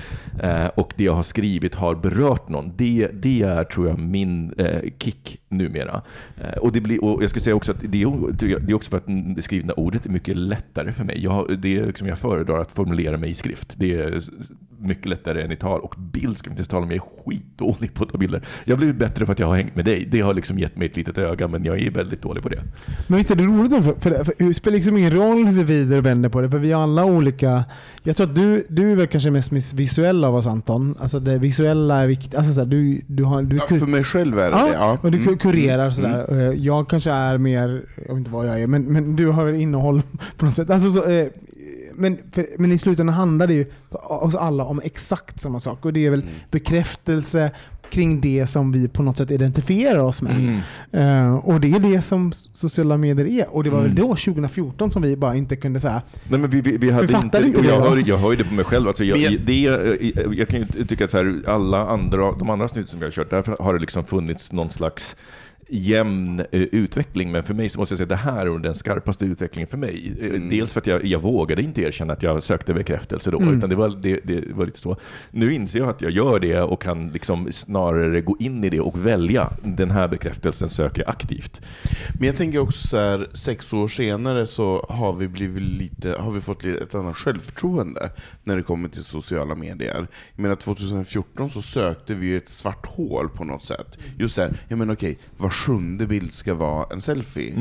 [0.43, 2.73] Eh, och det jag har skrivit har berört någon.
[2.77, 6.03] Det, det är, tror jag, min eh, kick numera.
[6.37, 8.91] Eh, och, det blir, och jag ska säga också att det är, det är också
[8.91, 11.25] för att det skrivna ordet är mycket lättare för mig.
[11.25, 13.75] Jag, det är liksom, jag föredrar att formulera mig i skrift.
[13.77, 14.21] Det är
[14.81, 15.81] mycket lättare än i tal.
[15.81, 18.43] Och bild ska vi inte tala om, jag är skitdålig på att ta bilder.
[18.65, 20.09] Jag har blivit bättre för att jag har hängt med dig.
[20.11, 22.63] Det har liksom gett mig ett litet öga, men jag är väldigt dålig på det.
[23.07, 23.85] Men visst är det roligt?
[23.85, 26.51] För, för, för det spelar liksom ingen roll hur vi vrider och vänder på det,
[26.51, 27.65] för vi har alla olika...
[28.03, 30.95] Jag tror att du, du är väl kanske mest visuell av oss Anton.
[31.01, 32.35] Alltså det visuella är viktigt.
[32.35, 34.73] Alltså så här, du, du har, du, Ja, för mig själv är det Ja, det.
[34.73, 34.99] Ja.
[35.03, 35.39] och du Mm.
[35.39, 36.27] kurerar sådär.
[36.31, 39.45] Eh, Jag kanske är mer, jag vet inte vad jag är, men, men du har
[39.45, 40.03] väl innehåll
[40.37, 40.71] på något sätt.
[40.71, 41.27] Alltså så, eh,
[41.99, 45.85] men, för, men i slutändan handlar det ju oss alla om exakt samma sak.
[45.85, 46.35] Och det är väl Mm.
[46.51, 47.51] bekräftelse
[47.91, 50.33] kring det som vi på något sätt identifierar oss med.
[50.93, 51.27] Mm.
[51.29, 53.55] Eh, och det är det som sociala medier är.
[53.55, 53.95] Och det var Mm.
[53.95, 57.05] väl då, 2014, som vi bara inte kunde säga Nej, men vi, vi, vi hade
[57.05, 58.89] inte, inte och det jag, hör, jag hör ju det på mig själv.
[58.89, 62.51] Alltså jag, Men det, jag, jag kan ju tycka att så här, alla andra, de
[62.51, 65.17] andra avsnitt som vi har kört, där har det liksom funnits någon slags
[65.69, 68.75] jämn eh, utveckling, men för mig så måste jag säga att det här är den
[68.75, 70.13] skarpaste utvecklingen för mig.
[70.21, 70.49] Eh, Mm.
[70.49, 73.59] Dels för att jag, jag vågade inte erkänna att jag sökte bekräftelse då, Mm.
[73.59, 74.97] utan det var, det, det var lite så.
[75.31, 78.81] Nu inser jag att jag gör det och kan liksom snarare gå in i det
[78.81, 79.51] och välja.
[79.63, 81.61] Den här bekräftelsen söker jag aktivt.
[82.19, 86.31] Men jag tänker också så här, sex år senare så har vi, blivit lite, har
[86.33, 88.11] vi fått lite- ett annat självförtroende
[88.45, 90.07] när det kommer till sociala medier.
[90.35, 93.99] Jag menar 2014 så sökte vi ett svart hål på något sätt.
[94.19, 97.55] Just så här, jag menar okej, var sjunde bild ska vara en selfie.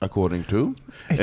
[0.00, 0.74] According to.
[1.08, 1.16] Eh,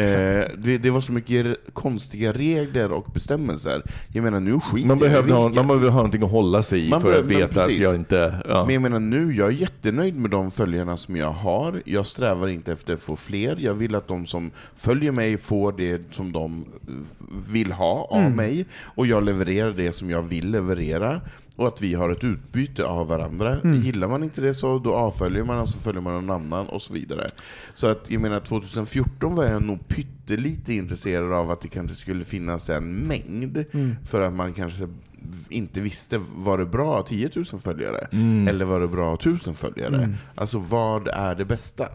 [0.58, 3.82] det, det var så mycket konstiga regler och bestämmelser.
[4.14, 6.90] Jag menar nu skiter Man behövde, ha, man behöver ha någonting att hålla sig i
[6.90, 8.36] Man för att behöver- veta att jag inte...
[8.48, 8.66] Ja.
[8.66, 11.82] Men jag menar nu, jag är jättenöjd med de följarna som jag har.
[11.86, 13.58] Jag strävar inte efter att få fler.
[13.60, 16.66] Jag vill att de som följer mig får det som de
[17.52, 18.66] vill ha av mig.
[18.82, 21.22] Och jag levererar det som jag vill leverera.
[21.56, 23.58] Och att vi har ett utbyte av varandra.
[23.84, 26.94] Gillar man inte det så då avföljer man, så följer man någon annan och så
[26.94, 27.28] vidare.
[27.74, 32.26] Så att jag menar 2014 var jag nog pyttelite intresserad av att det kanske skulle
[32.26, 33.66] finnas en mängd.
[34.04, 34.88] För att man kanske
[35.50, 38.08] inte visste, var det bra 10 000 följare?
[38.50, 40.14] Eller var det bra 1000 följare?
[40.36, 41.88] Alltså vad är det bästa?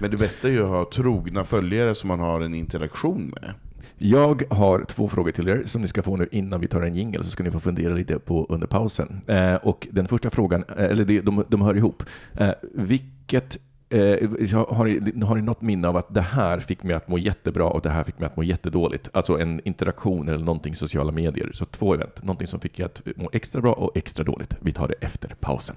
[0.00, 3.54] Men det bästa är ju att ha trogna följare som man har en interaktion med.
[4.02, 6.94] Jag har två frågor till er som ni ska få nu innan vi tar en
[6.94, 9.20] jingle så ska ni få fundera lite på under pausen.
[9.26, 12.02] Eh, och den första frågan, eh, eller de, de, de hör ihop.
[12.36, 13.58] Eh, vilket
[13.92, 14.28] Eh,
[14.68, 17.64] har, ni, har ni något minne av att det här fick mig att må jättebra
[17.64, 19.08] och det här fick mig att må jättedåligt?
[19.12, 21.50] Alltså en interaktion eller någonting i sociala medier.
[21.52, 22.22] Så två event.
[22.22, 24.56] Någonting som fick mig att må extra bra och extra dåligt.
[24.60, 25.76] Vi tar det efter pausen.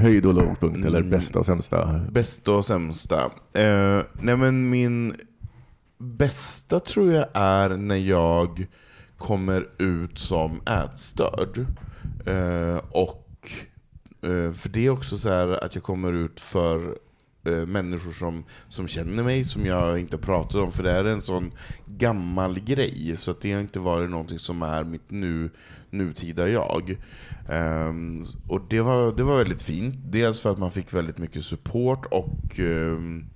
[0.00, 2.00] Höjd och lågpunkt, eller bästa och sämsta?
[2.10, 3.24] Bästa och sämsta.
[3.52, 5.14] Eh, nej men min
[5.98, 8.66] bästa tror jag är när jag
[9.18, 11.66] kommer ut som ätstörd.
[12.26, 13.50] Eh, och
[14.22, 16.98] eh, för det är också så här att jag kommer ut för
[17.44, 21.22] eh, människor som, som känner mig, som jag inte pratat om, för det är en
[21.22, 21.52] sån
[21.86, 25.50] gammal grej, så att det har inte varit någonting som är mitt nu,
[25.90, 26.96] nutida jag.
[27.48, 31.44] Um, och det var, det var väldigt fint, dels för att man fick väldigt mycket
[31.44, 33.26] support och um,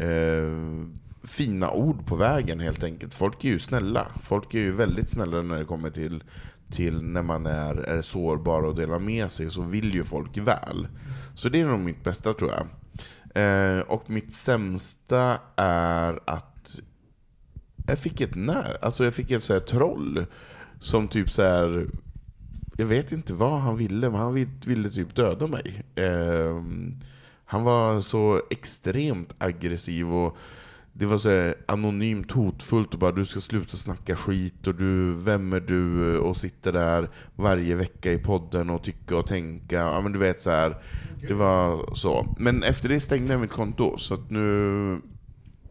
[0.00, 0.86] uh,
[1.24, 3.14] fina ord på vägen helt enkelt.
[3.14, 4.06] Folk är ju snälla.
[4.20, 6.22] Folk är ju väldigt snälla när det kommer till,
[6.70, 10.88] till när man är, är sårbar och delar med sig, så vill ju folk väl.
[11.34, 12.66] Så det är nog mitt bästa tror jag.
[13.34, 16.80] Eh, och mitt sämsta är att
[17.86, 20.26] jag fick ett när, alltså jag fick ett så här troll
[20.82, 21.86] som typ så här.
[22.76, 25.82] Jag vet inte vad han ville, men han ville, ville typ döda mig.
[25.94, 26.62] Eh,
[27.44, 30.36] han var så extremt aggressiv och
[30.92, 35.52] det var så anonymt hotfullt och bara du ska sluta snacka skit och du, vem
[35.52, 36.18] är du?
[36.18, 39.76] Och sitter där varje vecka i podden och tycka och tänka.
[39.76, 40.76] Ja men du vet så här.
[41.28, 42.34] Det var så.
[42.38, 45.00] Men efter det stängde jag mitt konto, så att nu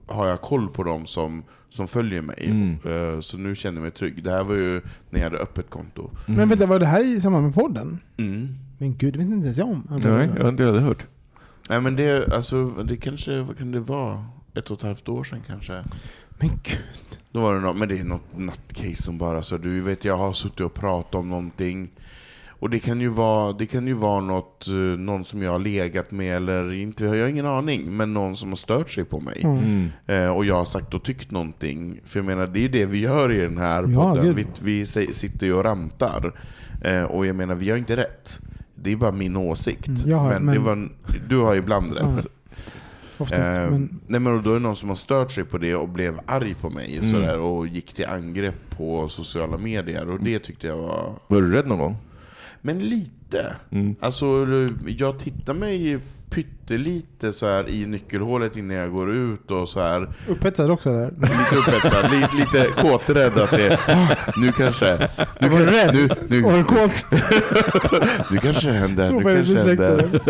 [0.08, 2.46] har jag koll på dem som, som följer mig.
[2.50, 2.78] Mm.
[3.16, 4.24] Eh, Så nu känner jag mig trygg.
[4.24, 6.10] Det här var ju när jag hade öppet konto.
[6.26, 8.00] Men vänta, var det här i samband med podden?
[8.18, 8.56] Mm.
[8.78, 9.88] Men gud, det vet inte ens jag om.
[9.90, 11.06] Nej, jag har inte heller hört.
[11.70, 14.26] Nej men det, alltså, det kanske, vad kan det vara?
[14.54, 15.84] Ett och ett halvt år sedan kanske?
[16.40, 17.20] Men gud.
[17.32, 20.18] Då var det något, men det är något nattcase som bara så du vet jag
[20.18, 21.90] har suttit och pratat om någonting
[22.62, 25.60] och det kan ju vara, det kan ju vara något, eh, någon som jag har
[25.60, 29.20] legat med eller inte, jag har ingen aning, men någon som har stört sig på
[29.20, 29.42] mig.
[29.44, 29.90] Mm.
[30.08, 32.00] Eh, och jag har sagt och tyckt någonting.
[32.06, 34.36] För jag menar, det är ju det vi gör i den här Ja, podden.
[34.36, 36.34] Vi, vi sitter ju och rantar.
[36.84, 38.40] Eh, och jag menar, vi har inte rätt.
[38.76, 39.88] Det är bara min åsikt.
[39.88, 40.90] Mm, jag har- men men- Det var,
[41.30, 42.28] du har ibland rätt.
[43.18, 43.50] Oftast.
[43.52, 45.90] Eh, men, Nej men då är det någon som har stört sig på det och
[45.90, 47.12] blev arg på mig Mm.
[47.12, 50.10] sådär, och gick till angrepp på sociala medier.
[50.10, 51.14] Och det tyckte jag var...
[51.28, 51.98] Var du rädd någon gång?
[52.62, 53.56] Men lite.
[53.72, 53.96] Mm.
[54.00, 54.26] Alltså,
[54.88, 56.00] jag tittar mig
[56.30, 61.12] pyttelite så här i nyckelhålet innan jag går ut och så här upphetsad också där.
[61.12, 65.10] lite upphetsad, lite, lite kåträdd att det "Ah, nu kanske...
[65.42, 65.94] Nu Var du kan- rädd?
[65.94, 67.06] Nu, nu, Och en kåt.
[68.32, 69.12] nu kanske det händer.
[69.12, 70.22] Nu var kanske händer.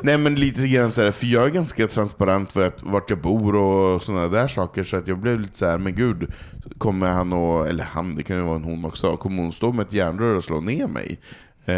[0.02, 3.18] Nej men lite grann så här, för jag är ganska transparent för att, vart jag
[3.20, 6.26] bor och sådana där saker, så att jag blev lite så här, men gud,
[6.78, 9.72] kommer han och, eller han, det kan ju vara en hon också, kommer hon stå
[9.72, 11.18] med ett järnrör och slå ner mig?
[11.64, 11.74] Eh,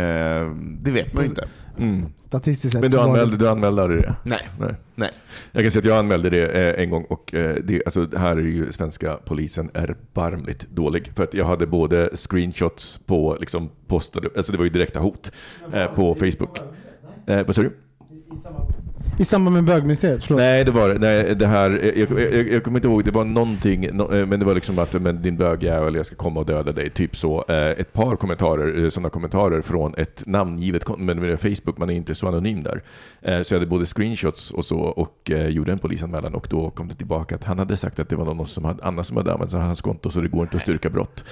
[0.80, 1.48] det vet man ju inte.
[1.78, 2.06] Mm.
[2.18, 4.14] Statistiskt sett Men du anmälde, du anmälde aldrig det?
[4.24, 4.48] Nej.
[4.58, 4.74] Nej.
[4.94, 5.10] Nej.
[5.52, 8.18] Jag kan säga att jag anmälde det eh, en gång och eh, det, alltså, det
[8.18, 11.12] här är ju svenska polisen erbarmligt dålig.
[11.16, 15.32] För att jag hade både screenshots på liksom postade, alltså det var ju direkta hot
[15.72, 16.58] eh, på Facebook.
[17.26, 17.72] Eh, vad sa du?
[19.18, 20.24] I samband med bögministeriet?
[20.24, 20.38] Förlåt.
[20.38, 20.98] Nej, det var det.
[20.98, 24.26] Nej, det här, jag, jag, jag, jag kommer inte ihåg, det var någonting, no, eh,
[24.26, 27.16] men det var liksom att men din bögjävel, jag ska komma och döda dig, typ
[27.16, 27.44] så.
[27.48, 31.94] Eh, ett par kommentarer, eh, sådana kommentarer från ett namngivet men med Facebook, man är
[31.94, 32.82] inte så anonym där.
[33.42, 36.94] Så jag hade både screenshots och så och gjorde en polisanmälan och då kom det
[36.94, 39.52] tillbaka att han hade sagt att det var någon som hade, annan som hade använt
[39.52, 41.24] hans konto så det går inte att styrka brott.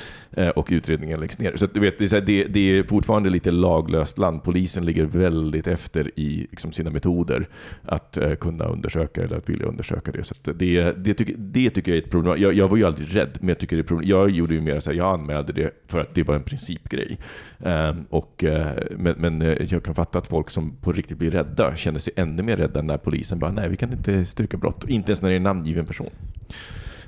[0.54, 1.56] Och utredningen läggs ner.
[1.56, 4.42] Så att, du vet, det är, så här, det, det är fortfarande lite laglöst land.
[4.42, 7.48] Polisen ligger väldigt efter i liksom, sina metoder
[7.82, 10.24] att eh, kunna undersöka eller att vilja undersöka det.
[10.24, 12.42] Så att det, det, tycker, det tycker jag är ett problem.
[12.42, 14.08] Jag, jag var ju aldrig rädd, men jag tycker det är problem.
[14.08, 17.18] Jag gjorde ju mer så här, jag anmälde det för att det var en principgrej.
[17.64, 21.30] Ehm, och, eh, men, men eh, jag kan fatta att folk som på riktigt blir
[21.30, 24.84] rädda känner sig ännu mer rädda när polisen bara, nej vi kan inte styrka brott.
[24.88, 26.10] Inte ens när det är en namngiven person.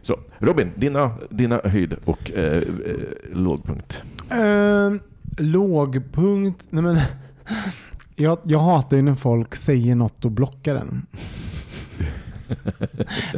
[0.02, 2.62] Så Robin, dina, dina höjd och eh, eh,
[3.32, 4.02] lågpunkt.
[4.30, 4.92] Eh,
[5.38, 6.66] lågpunkt?
[6.70, 6.96] Nej men,
[8.16, 11.06] jag, jag hatar ju när folk säger något och blockar den.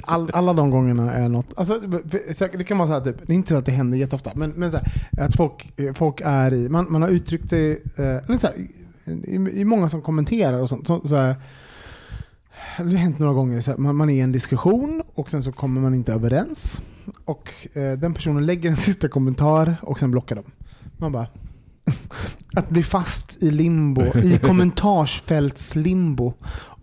[0.04, 1.46] All, alla de gångerna är något...
[1.56, 1.80] Alltså,
[2.52, 4.50] det kan vara så här, typ, det är inte så att det händer jätteofta, men,
[4.50, 4.86] men så här,
[5.26, 6.68] att folk, eh, folk är i...
[6.68, 7.70] Man, man har uttryckt sig...
[7.96, 8.56] Eh, eller så här,
[9.04, 10.86] i, i många som kommenterar och sånt.
[10.86, 11.34] Så, så här,
[12.76, 15.42] det har hänt några gånger, så här, man, man är i en diskussion och sen
[15.42, 16.82] så kommer man inte överens.
[17.24, 20.44] Och eh, den personen lägger en sista kommentar och sen blockar de.
[20.96, 21.26] Man bara...
[22.56, 26.34] Att bli fast i limbo, i kommentarsfältslimbo.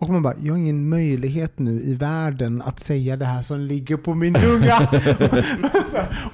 [0.02, 3.60] Och man bara, jag har ingen möjlighet nu i världen att säga det här som
[3.60, 4.90] ligger på min tunga.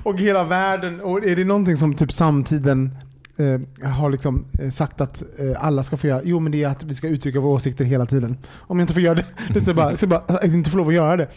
[0.03, 2.91] Och hela världen, och är det någonting som typ samtiden
[3.37, 6.67] eh, har liksom eh, sagt att eh, alla ska få göra, jo men det är
[6.67, 8.37] att vi ska uttrycka våra åsikter hela tiden.
[8.53, 10.93] Om jag inte får göra det, så bara, så bara, jag inte får lov att
[10.93, 11.27] göra det.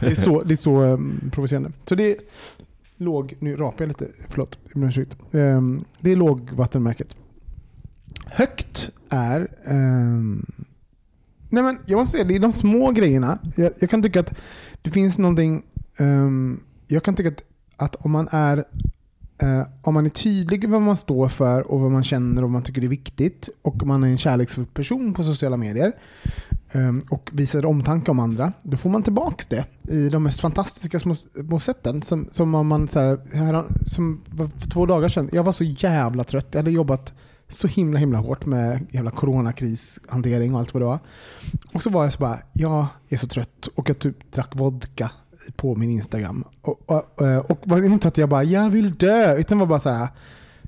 [0.00, 1.72] Det är så, det är så um, provocerande.
[1.88, 2.16] Så det
[2.96, 4.58] låg, nu rapar jag lite, förlåt.
[5.32, 7.16] Ehm, det är lågvattenmärket.
[8.26, 9.48] Högt är...
[9.64, 10.46] Ehm,
[11.48, 13.38] nej men jag måste säga, det är de små grejerna.
[13.56, 14.34] Jag, jag kan tycka att
[14.82, 15.62] det finns någonting...
[15.96, 17.42] Ehm, jag kan tycka att,
[17.76, 18.64] att om man är
[19.42, 22.42] Uh, om man är tydlig med vad man står för och vad man känner och
[22.42, 25.92] vad man tycker är viktigt och man är en kärleksfull person på sociala medier
[26.74, 30.98] Ehm, och visar omtanke om andra, då får man tillbaka det i de mest fantastiska
[30.98, 32.02] små, små sätten.
[32.02, 35.64] Som, som om man så här, här, som för två dagar sedan, jag var så
[35.64, 36.46] jävla trött.
[36.50, 37.12] Jag hade jobbat
[37.48, 40.98] så himla himla hårt med jävla coronakrishantering och allt vad det var.
[41.74, 45.10] Och så var jag så bara, jag är så trött och jag typ drack vodka
[45.56, 46.44] på min Instagram.
[46.60, 49.68] Och, och, och, det var inte att jag bara, jag vill dö, utan det var
[49.68, 50.08] bara så här,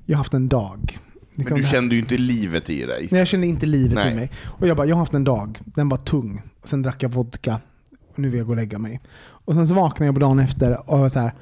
[0.05, 0.99] jag har haft en dag.
[1.37, 3.09] Liksom Men du kände ju inte livet i dig.
[3.11, 4.13] Nej, jag kände inte livet Nej.
[4.13, 4.31] i mig.
[4.45, 6.43] Och jag bara, jag har haft en dag, den var tung.
[6.63, 7.61] Och sen drack jag vodka,
[8.13, 9.01] och nu vill jag gå och lägga mig.
[9.19, 11.33] Och sen så vaknade jag på dagen efter och var så här,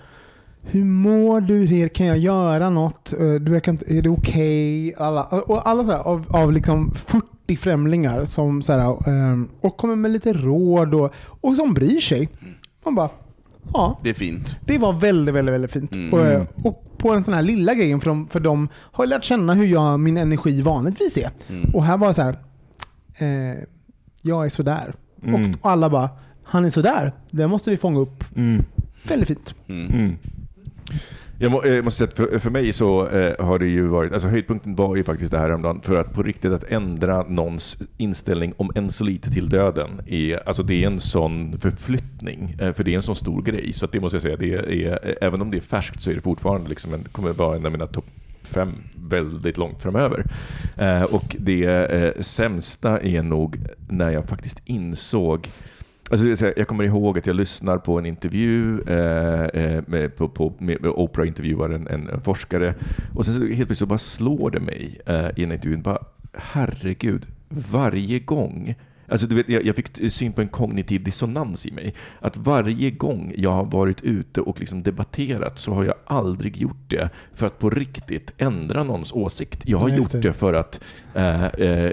[0.63, 1.89] hur mår du?
[1.89, 3.13] Kan jag göra något?
[3.13, 4.89] Eh, du, kan, är det okej?
[4.89, 5.07] Okay?
[5.07, 9.77] Alla, och alla så här, av, av liksom 40 främlingar som så här, ehm, och
[9.77, 12.29] kommer med lite råd och, och som bryr sig.
[12.85, 13.09] Man bara,
[13.73, 13.99] Ja.
[14.03, 14.59] Det är fint.
[14.65, 15.95] Det var väldigt, väldigt, väldigt fint.
[15.95, 16.13] Mm.
[16.13, 19.55] Och, och, på den sån här lilla grejen, för de, för de har lärt känna
[19.55, 21.31] hur jag, min energi vanligtvis är.
[21.49, 21.71] Mm.
[21.75, 22.37] Och här var det så här,
[23.19, 23.59] eh,
[24.23, 24.95] jag är sådär.
[25.23, 25.55] Mm.
[25.61, 26.09] Och alla bara,
[26.45, 27.13] han är sådär.
[27.31, 28.25] Det måste vi fånga upp.
[28.37, 28.65] Mm.
[29.09, 29.55] Väldigt fint.
[31.39, 34.13] Jag, må, jag måste säga att för, för mig så eh, har det ju varit,
[34.13, 37.77] alltså höjdpunkten var ju faktiskt det här häromdagen, för att på riktigt att ändra någons
[37.97, 42.73] inställning om en så lite till döden, är, alltså det är en sån förflyttning, eh,
[42.73, 43.73] för det är en sån stor grej.
[43.73, 46.11] Så att det måste jag säga, det är, eh, även om det är färskt så
[46.11, 48.07] är det fortfarande liksom en, kommer vara en av mina topp
[48.43, 50.25] fem väldigt långt framöver.
[50.77, 53.59] Eh, och det eh, sämsta är nog
[53.89, 55.49] när jag faktiskt insåg
[56.11, 60.53] Alltså, jag kommer ihåg att jag lyssnar på en intervju, eh, eh med, på, på,
[60.59, 62.75] med Oprah intervjuar en, en, forskare
[63.15, 65.99] och sen så helt plötsligt så bara slår det mig eh, i en intervju, bara
[66.33, 68.75] herregud, varje gång
[69.09, 71.95] Alltså, du vet, jag, jag, fick syn på en kognitiv dissonans i mig.
[72.21, 76.89] Att varje gång jag har varit ute och liksom debatterat så har jag aldrig gjort
[76.91, 79.63] det för att på riktigt ändra någons åsikt.
[79.65, 80.81] Jag har gjort det för att
[81.15, 81.93] Eh, eh,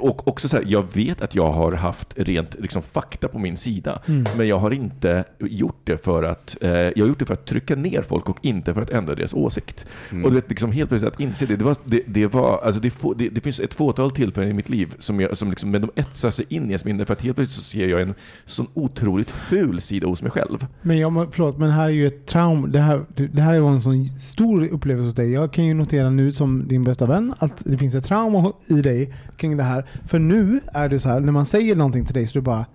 [0.00, 3.56] och också så här, jag vet att jag har haft rent liksom, fakta på min
[3.56, 4.24] sida, mm.
[4.36, 7.46] men jag har inte gjort det för att eh, jag har gjort det för att
[7.46, 9.86] trycka ner folk och inte för att ändra deras åsikt.
[10.10, 10.24] Mm.
[10.24, 12.80] Och du vet, liksom, helt plötsligt att inse det, det, var, det, det var, alltså,
[12.80, 15.70] det, få, det, det, finns ett fåtal tillfällen i mitt liv som, jag, som liksom,
[15.70, 18.02] men de etsar sig in i ens minne för att helt plötsligt så ser jag
[18.02, 18.14] en
[18.46, 20.66] sån otroligt ful sida hos mig själv.
[20.82, 22.66] Men jag, förlåt, men här är ju ett trauma.
[22.66, 25.32] Det här, det här är en sån stor upplevelse hos dig.
[25.32, 28.82] Jag kan ju notera nu som din bästa vän att det finns ett trauma i
[28.82, 29.86] dig kring det här.
[30.06, 32.66] För nu är det så här, när man säger någonting till dig så du bara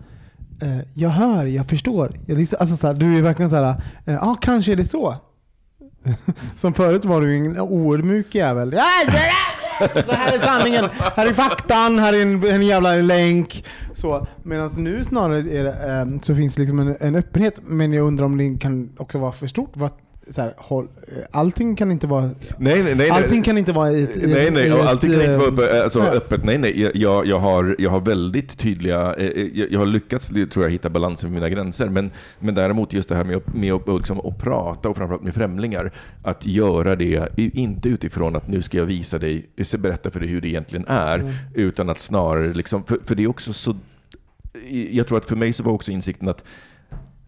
[0.61, 2.11] eh, jag hör, jag förstår.
[2.25, 4.75] Jag liksom, alltså så här, du är verkligen så här, eh, ja ah, kanske är
[4.75, 5.15] det så.
[6.55, 8.71] Som förut var du en oödmjuk jävel.
[10.05, 13.65] Så här är sanningen, här är faktan, här är en, en jävla länk.
[14.43, 17.59] Medan nu snarare det, eh, så finns det liksom en, en, öppenhet.
[17.63, 19.71] Men jag undrar om det kan också vara för stort.
[19.73, 19.91] Vad,
[20.30, 20.88] så här, håll,
[21.32, 24.67] allting kan inte vara nej, nej, nej, allting kan inte vara i ett, nej, nej,
[24.67, 26.09] i allting kan inte vara uppe, alltså, nej.
[26.09, 26.43] öppet.
[26.43, 30.28] Nej, nej, jag, jag, har, jag har väldigt tydliga, eh, eh, jag, jag har lyckats
[30.28, 31.89] tror jag, hitta balansen med mina gränser.
[31.89, 35.34] Men, men däremot just det här med, med att, liksom, att prata och framförallt med
[35.34, 35.91] främlingar,
[36.23, 39.45] att göra det, inte utifrån att nu ska jag visa dig,
[39.78, 41.34] berätta för dig hur det egentligen är, mm.
[41.53, 43.75] utan att snarare, liksom, för, för det är också så
[44.91, 46.43] jag tror att för mig så var också insikten att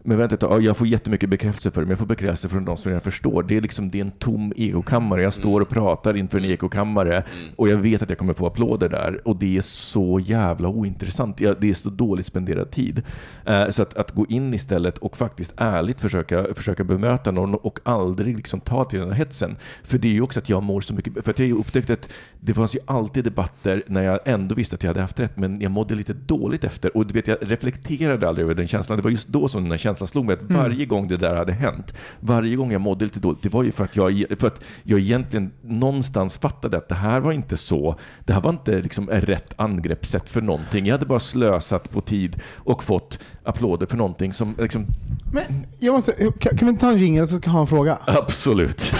[0.02, 2.64] men vänta ett tag, jag får jättemycket bekräftelse för det, men jag får bekräftelse från
[2.64, 3.42] de som jag förstår.
[3.42, 5.22] Det är liksom det är en tom ekokammare.
[5.22, 5.84] Jag står och mm.
[5.84, 7.52] pratar inför en ekokammare mm.
[7.56, 9.28] och jag vet att jag kommer få applåder där.
[9.28, 11.36] Och det är så jävla ointressant.
[11.36, 13.02] Det är så dåligt spenderad tid.
[13.44, 17.78] Eh, så att, att gå in istället och faktiskt ärligt försöka, försöka bemöta någon och
[17.82, 19.56] aldrig liksom ta till den här hetsen.
[19.82, 21.90] För det är ju också att jag mår så mycket, för att jag har upptäckt
[21.90, 22.08] att
[22.40, 25.60] det fanns ju alltid debatter när jag ändå visste att jag hade haft rätt, men
[25.60, 26.96] jag mådde lite dåligt efter.
[26.96, 28.98] Och du vet, jag reflekterade aldrig över den känslan.
[28.98, 30.56] Det var just då som den här känslan slog mig att mm.
[30.56, 33.72] varje gång det där hade hänt, varje gång jag mådde lite dåligt, det var ju
[33.72, 37.96] för att jag, för att jag egentligen någonstans fattade att det här var inte så,
[38.24, 40.86] det här var inte liksom rätt angreppssätt för någonting.
[40.86, 44.86] Jag hade bara slösat på tid och fått applåder för någonting som liksom...
[45.32, 47.98] Men jag måste, kan, kan vi ta en jingel så kan jag ha en fråga?
[48.06, 48.92] Absolut.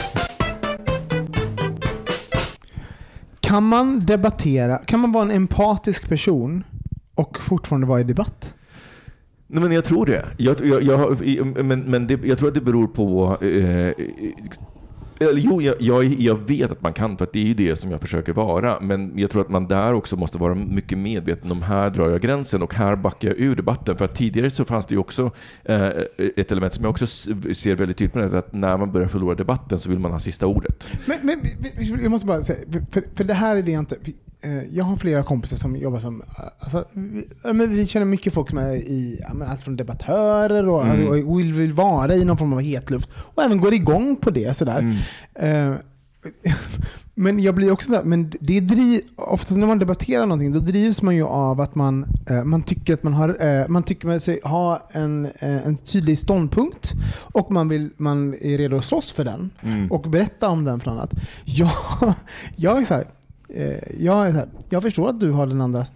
[3.40, 6.64] Kan man debattera, kan man vara en empatisk person
[7.14, 8.54] och fortfarande vara i debatt?
[9.52, 10.24] Nej, men jag tror det.
[10.36, 13.36] Jag, jag, jag men men det, jag tror att det beror på...
[13.44, 13.92] Eh,
[15.22, 17.76] Eller, jo, jag, jag, jag vet att man kan, för att det är ju det
[17.76, 18.80] som jag försöker vara.
[18.80, 22.20] Men jag tror att man där också måste vara mycket medveten om här drar jag
[22.20, 23.96] gränsen och här backar jag ur debatten.
[23.96, 25.30] För att tidigare så fanns det ju också
[25.64, 25.88] eh,
[26.36, 29.34] ett element som jag också ser väldigt tydligt på, det, att när man börjar förlora
[29.34, 30.84] debatten så vill man ha sista ordet.
[31.06, 32.58] Men, men jag måste bara säga,
[32.90, 33.96] för, för det här är det jag inte
[34.42, 36.20] eh, Jag har flera kompisar som jobbar som...
[36.22, 36.26] eh,
[36.58, 41.28] Alltså, vi, men vi känner mycket folk som är i allt från debattörer och, Mm.
[41.28, 43.08] och vill, vill vara i någon form av hetluft.
[43.16, 44.56] Och även går igång på det.
[44.56, 44.78] Sådär.
[45.34, 45.72] Mm.
[45.72, 45.78] Eh,
[47.14, 50.60] Men jag blir också så här, men det driv, oftast när man debatterar någonting, då
[50.60, 52.06] drivs man ju av att man,
[52.44, 56.92] man tycker att man har, man tycker sig ha en, en tydlig ståndpunkt
[57.32, 59.90] och man, vill, man är redo att slåss för den Mm.
[59.92, 61.10] och berätta om den för annat.
[61.44, 61.70] Jag,
[62.56, 63.06] jag är så här, eh,
[63.98, 65.86] jag är här, jag förstår att du har den andra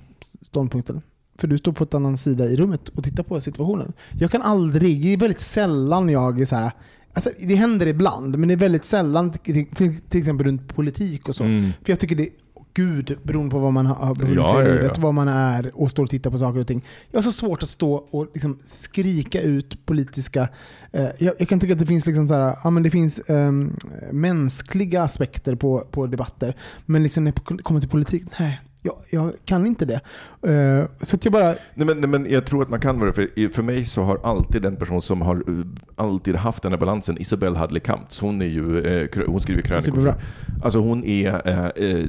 [0.41, 1.03] ståndpunkten.
[1.39, 3.93] För du står på ett annan sida i rummet och tittar på situationen.
[4.19, 6.73] Jag kan aldrig, det är väldigt sällan jag är så här,
[7.17, 11.29] Alltså, det händer ibland, men det är väldigt sällan, till, till, till exempel runt politik
[11.29, 11.45] och så.
[11.45, 11.71] Mm.
[11.85, 12.29] För jag tycker det,
[12.75, 14.75] gud, beroende på vad man har befunnit sig i ja, ja.
[14.75, 16.85] livet, vad man är och står och tittar på saker och ting.
[17.11, 20.49] Jag har så svårt att stå och liksom skrika ut politiska...
[20.93, 23.31] Eh, jag, jag kan tycka att det finns liksom så här, ja, men det finns
[23.31, 23.77] ehm,
[24.13, 26.57] mänskliga aspekter på, på debatter,
[26.87, 28.61] men liksom när det kommer till politik, nej.
[28.87, 30.01] Jag, jag kan inte det.
[30.51, 31.55] Eh, så att jag bara...
[31.75, 34.21] Nej, men, nej, men jag tror att man kan vara för, för mig så har
[34.23, 35.67] alltid den person som har uh,
[35.97, 40.15] alltid haft den här balansen, Isabelle Hadley Kamps, hon, är ju, eh, hon skriver krönikor.
[40.63, 42.05] Alltså hon är eh, eh,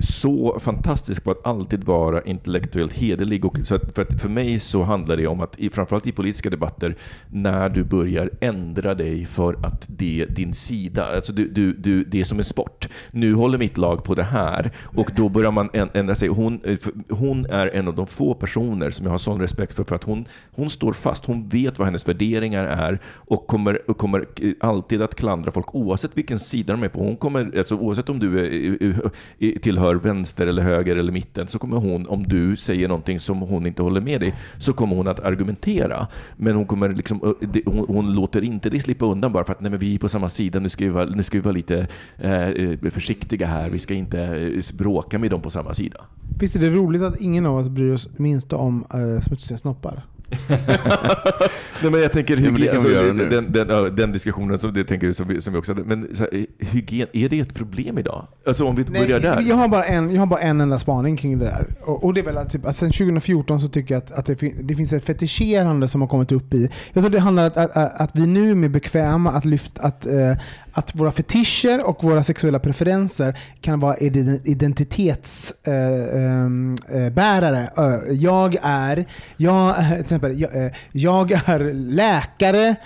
[0.00, 3.44] så fantastisk på att alltid vara intellektuellt hederlig.
[3.44, 6.12] Och, så att, för, att för mig så handlar det om att, i, framförallt i
[6.12, 6.96] politiska debatter,
[7.30, 12.04] när du börjar ändra dig för att det är din sida, alltså du, du, du,
[12.04, 12.88] det är som en sport.
[13.10, 16.28] Nu håller mitt lag på det här och då börjar man ändra sig.
[16.28, 16.78] Hon, eh,
[17.08, 20.04] hon är en av de få personer som jag har sån respekt för, för att
[20.04, 21.24] hon, hon står fast.
[21.24, 25.74] Hon vet vad hennes värderingar är och kommer, och kommer eh, alltid att klandra folk
[25.74, 27.00] oavsett vilken sida de är på.
[27.00, 31.46] Hon kommer, alltså, oavsett om du är, är- är- tillhör vänster eller höger eller mitten,
[31.46, 34.96] så kommer hon, om du säger någonting som hon inte håller med dig, så kommer
[34.96, 36.06] hon att argumentera.
[36.36, 39.60] Men hon, kommer liksom, eh, hon, hon låter inte det slippa undan bara för att
[39.60, 41.54] nej, men vi är på samma sida, nu ska vi vara, nu ska vi vara
[41.54, 41.86] lite
[42.18, 46.00] eh, eh försiktiga här, vi ska inte eh, bråka med dem på samma sida.
[46.40, 50.02] Visst är det roligt att ingen av oss bryr oss minst om eh, smutsiga snoppar?
[51.82, 55.28] Nej, men jag tänker hygien, alltså, den, den, ja, den diskussionen som, det tänker, som,
[55.28, 55.84] vi, som vi också hade.
[55.84, 58.26] Men så här, hygien, är det ett problem idag?
[58.46, 59.42] Alltså om vi börjar där.
[59.48, 61.66] Jag har, bara en, jag har bara en enda spaning kring det där.
[61.80, 64.26] Och, och det är väl att typ, att sen 2014 så tycker jag att, att
[64.26, 66.70] det, fin, det finns ett fetischerande som har kommit upp i...
[66.92, 70.06] Jag tror det handlar om att, att, att vi nu är bekväma att lyfta att,
[70.06, 70.36] eh,
[70.72, 73.96] att våra fetischer och våra sexuella preferenser kan vara
[74.44, 76.08] identitetsbärare.
[76.14, 77.70] Eh, ehm, eh, bärare.
[77.78, 79.04] Eh, jag är,
[79.36, 79.74] jag,
[80.26, 82.76] exempel, jag, eh, jag är läkare,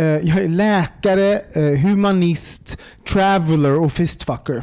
[0.00, 2.78] jag är läkare, eh, humanist,
[3.08, 4.62] traveler och fistfucker.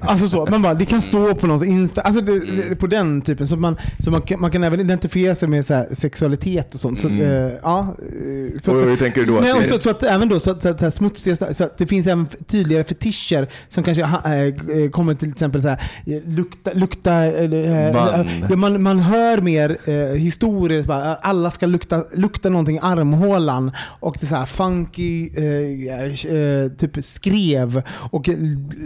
[0.00, 3.22] Alltså så, man bara, det kan stå på någons Insta, alltså det, det, på den
[3.22, 3.48] typen.
[3.48, 7.00] Så, man, så man, kan, man kan även identifiera sig med så sexualitet och sånt.
[7.00, 9.78] Så, att, eh, ja, eh, så Och att- hur tänker du då Nej, och så,
[9.78, 12.06] så att även då, så att, så att, så här, smutsiga, så att det finns
[12.06, 17.86] även tydligare fetischer som kanske eh, kommer till exempel så här, eh, lukta, lukta eller,
[17.88, 18.28] eh, Man.
[18.50, 23.70] ja, man, man hör mer eh, historier, bara, alla ska lukta, lukta någonting i armhålan
[24.00, 28.28] och det är så här funky eh, eh, typ skrev och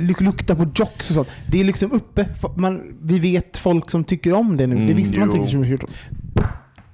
[0.01, 1.29] luk, lukta på jocks och sånt.
[1.51, 4.87] Det är liksom uppe, man, vi vet folk som tycker om det nu.
[4.87, 5.91] det visste man inte riktigt 2014.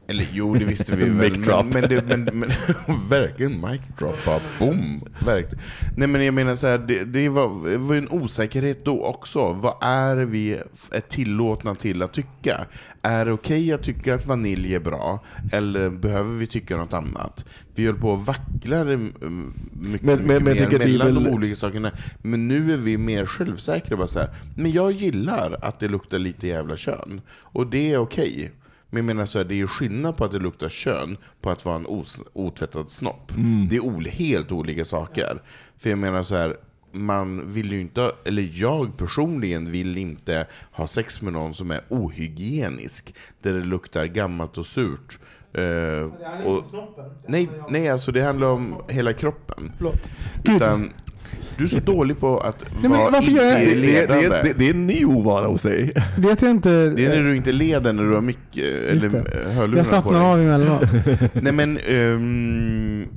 [0.07, 1.39] Eller jo, det visste vi väl.
[1.39, 2.51] Men, men, det, men, men
[3.09, 4.25] verkligen mic drop.
[4.27, 5.01] Bara boom.
[5.27, 5.65] Verkligen.
[5.97, 9.53] Nej men jag menar så här, det, det var, det var en osäkerhet då också.
[9.53, 10.53] Vad är vi
[10.91, 12.67] är tillåtna till att tycka?
[13.03, 15.25] Är det okej att tycka att vanilj är bra?
[15.53, 17.45] Eller behöver vi tycka något annat?
[17.75, 21.31] Vi höll på och vacklade mm, mycket, Men- mycket men mer att mellan väl- de
[21.31, 21.91] olika sakerna.
[22.23, 23.97] Men nu är vi mer självsäkra.
[23.97, 27.21] Bara så här, men jag gillar att det luktar lite jävla kön.
[27.29, 28.51] Och det är okej.
[28.95, 31.51] Men jag menar så här, det är ju skillnad på att det luktar kön på
[31.51, 33.33] att vara en os- otvättad snopp.
[33.71, 35.43] Det är ol- helt olika saker.
[35.77, 36.57] För jag menar så här,
[36.93, 41.81] man vill ju inte, eller jag personligen vill inte ha sex med någon som är
[41.89, 43.15] ohygienisk.
[43.43, 45.19] Där det luktar gammalt och surt.
[45.53, 46.11] Eh,
[46.47, 46.65] och,
[47.29, 49.73] nej, nej, alltså det handlar om hela kroppen.
[50.45, 50.93] Utan,
[51.57, 54.53] du är så dålig på att men vara varför gör jag- Det, det, det, det,
[54.59, 55.93] det är en ny ovana hos dig.
[56.19, 56.69] Vet jag inte.
[56.89, 59.53] Det är när du inte leder när du har mick Just eller det.
[59.53, 60.83] hörlurar jag slappnar av emellanåt.
[61.43, 63.09] Nej men, ehm,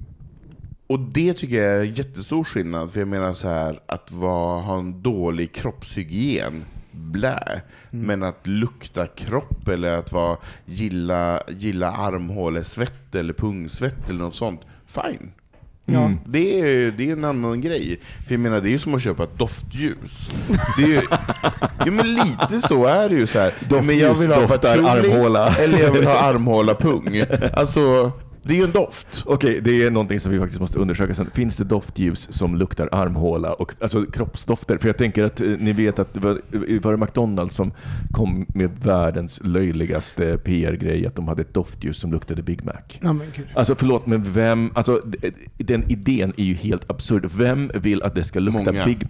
[0.88, 4.78] och det tycker jag är jättestor skillnad, för jag menar så här att vara, ha
[4.80, 7.62] en dålig kroppshygien, blä.
[7.92, 14.62] Men att lukta kropp eller att vara, gilla, gilla armhålesvett eller pungsvett eller något sånt,
[14.86, 15.32] fine.
[15.92, 16.12] Ja.
[16.26, 18.00] Det är, det är en annan grej.
[18.28, 20.32] För jag menar, det är ju som att köpa ett doftljus.
[20.78, 21.02] Det är ju,
[21.80, 23.28] ja, men lite så är det ju.
[23.28, 23.54] Så här.
[23.70, 25.56] Ja, men jag vill ha doftar patchouli, armhåla.
[25.56, 27.24] Eller jag vill ha armhåla pung.
[27.54, 28.12] Alltså,
[28.48, 29.24] det är ju en doft.
[29.26, 31.30] Okej, det är någonting som vi faktiskt måste undersöka sen.
[31.34, 33.54] Finns det doftljus som luktar armhåla?
[33.54, 34.78] Och, alltså kroppsdofter?
[34.78, 36.42] För jag tänker att eh, ni vet att det var,
[36.80, 37.72] var det McDonalds som
[38.12, 42.74] kom med världens löjligaste PR-grej, att de hade ett doftljus som luktade Big Mac.
[43.02, 43.46] Ja, men gud.
[43.54, 47.30] Alltså förlåt, men vem, alltså d- den idén är ju helt absurd.
[47.38, 48.86] Vem vill att det ska lukta Många.
[48.86, 49.08] Big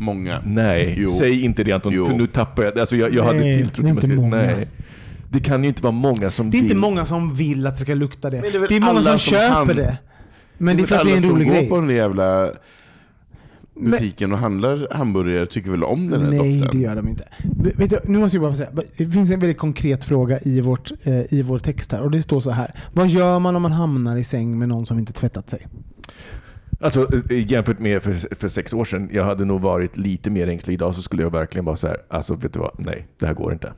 [0.00, 0.38] Många.
[0.46, 1.10] Nej, Jo.
[1.10, 2.06] säg inte det Anton, Jo.
[2.06, 4.16] för nu tappar jag, alltså jag, jag hade Nej, tilltro det är till inte mig.
[4.16, 4.36] många.
[4.36, 4.68] Nej.
[5.34, 6.80] Det kan ju inte vara många som Det är inte vill.
[6.80, 8.40] många som vill att det ska lukta det.
[8.40, 9.98] Men det är det är många alla som, som köper han- det.
[10.58, 11.66] Men det är för att det är en alla rolig som grej.
[11.68, 12.50] går på den jävla
[13.80, 16.78] butiken och handlar hamburgare tycker väl om den här Nej, doften?
[16.80, 17.24] det gör de inte.
[17.76, 20.60] Vet du, nu måste jag bara få säga, det finns en väldigt konkret fråga i,
[20.60, 22.02] vårt, eh, i vår text här.
[22.02, 22.70] Och det står så här.
[22.92, 25.66] Vad gör man om man hamnar i säng med någon som inte tvättat sig?
[26.80, 30.48] Alltså eh, jämfört med för, för sex år sedan, jag hade nog varit lite mer
[30.48, 33.26] ängslig idag så skulle jag verkligen bara så här, alltså vet du vad, nej, det
[33.26, 33.72] här går inte.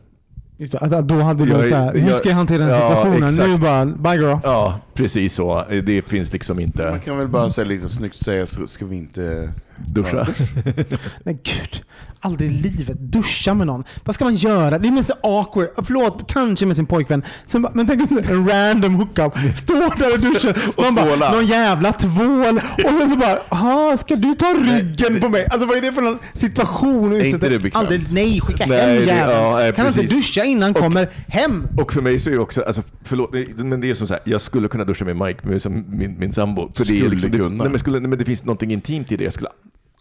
[0.58, 2.58] Just det, att då hade du Jag varit är- så här, hur ska jag hantera
[2.58, 3.28] den Ja, situationen?
[3.28, 3.48] exakt.
[3.48, 4.36] Nu bara, bye girl.
[4.42, 5.64] Ja, precis så.
[5.86, 9.50] Det finns liksom Man inte kan väl bara säga lite snyggt säga, ska vi inte
[9.78, 10.24] duscha.
[10.24, 10.38] Dusch.
[11.24, 11.82] Nej gud,
[12.20, 13.84] aldrig i livet duscha med någon.
[14.04, 14.78] Vad ska man göra?
[14.78, 15.68] Det är mest awkward.
[15.86, 17.22] Förlåt, kanske med sin pojkvän.
[17.46, 21.06] Sen bara, men tänk om en random hookup står där och duschar och man bara,
[21.06, 21.32] tvåla.
[21.32, 22.60] någon jävla tvål.
[22.84, 25.46] Och sen så bara, aha, ska du ta ryggen på mig?
[25.50, 27.12] Alltså vad är det för någon situation?
[27.12, 27.76] Är inte det bekvämt?
[27.76, 29.38] Aldrig, nej, skicka Nej, hem det- jäveln.
[29.42, 31.66] ja, nej, kan inte duscha innan kommer hem.
[31.76, 34.22] Och för mig så är det också, alltså, förlåt, men det är som så här,
[34.24, 36.72] jag skulle kunna duscha med Mike, med min, min sambo.
[36.74, 37.62] För det, är Skulle liksom, det, kunna.
[37.64, 39.24] nej, men, skulle, nej, men det finns någonting intimt i det.
[39.24, 39.48] Jag skulle